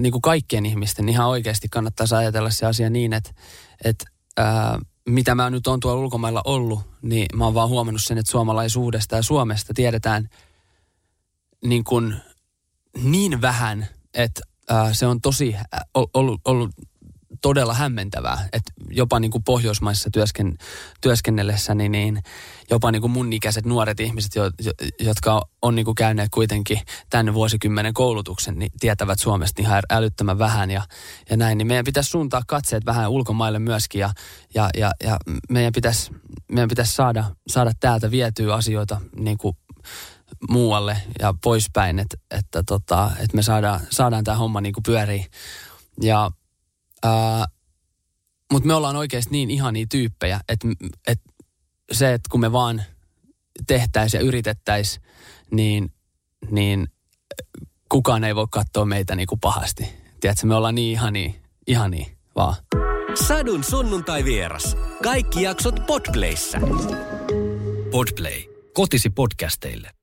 [0.00, 3.30] niin kuin kaikkien ihmisten ihan oikeasti kannattaisi ajatella se asia niin, että
[3.84, 4.04] et,
[5.08, 9.16] mitä mä nyt on tuolla ulkomailla ollut, niin mä oon vaan huomannut sen, että suomalaisuudesta
[9.16, 10.28] ja Suomesta tiedetään–
[11.64, 12.14] niin, kuin,
[13.02, 15.56] niin vähän, että ää, se on tosi
[16.14, 16.70] ollut, ollut
[17.42, 20.58] todella hämmentävää, että jopa niin kuin Pohjoismaissa työsken,
[21.00, 22.22] työskennellessäni, niin
[22.70, 26.80] jopa niin kuin mun ikäiset nuoret ihmiset, jo, jo, jotka on niin kuin käyneet kuitenkin
[27.10, 30.82] tämän vuosikymmenen koulutuksen, niin tietävät Suomesta ihan älyttömän vähän ja,
[31.30, 31.58] ja näin.
[31.58, 34.10] Niin meidän pitäisi suuntaa katseet vähän ulkomaille myöskin ja,
[34.54, 36.10] ja, ja, ja meidän pitäisi,
[36.52, 39.56] meidän pitäisi saada, saada täältä vietyä asioita niin kuin
[40.48, 45.26] muualle ja poispäin, että, että, tota, että me saadaan, saadaan tämä homma niin kuin pyöriin.
[46.02, 46.30] Ja,
[48.52, 50.68] mutta me ollaan oikeasti niin ihania tyyppejä, että,
[51.06, 51.32] että
[51.92, 52.82] se, että kun me vaan
[53.66, 55.02] tehtäisiin ja yritettäisiin,
[55.50, 55.92] niin,
[56.50, 56.88] niin
[57.88, 59.88] kukaan ei voi katsoa meitä niin kuin pahasti.
[60.20, 61.30] Tiedätkö, me ollaan niin ihania,
[61.66, 62.06] ihania
[62.36, 62.56] vaan.
[63.26, 64.76] Sadun sunnuntai vieras.
[65.02, 66.60] Kaikki jaksot Podplayssä.
[67.90, 68.42] Podplay.
[68.74, 69.97] Kotisi podcasteille.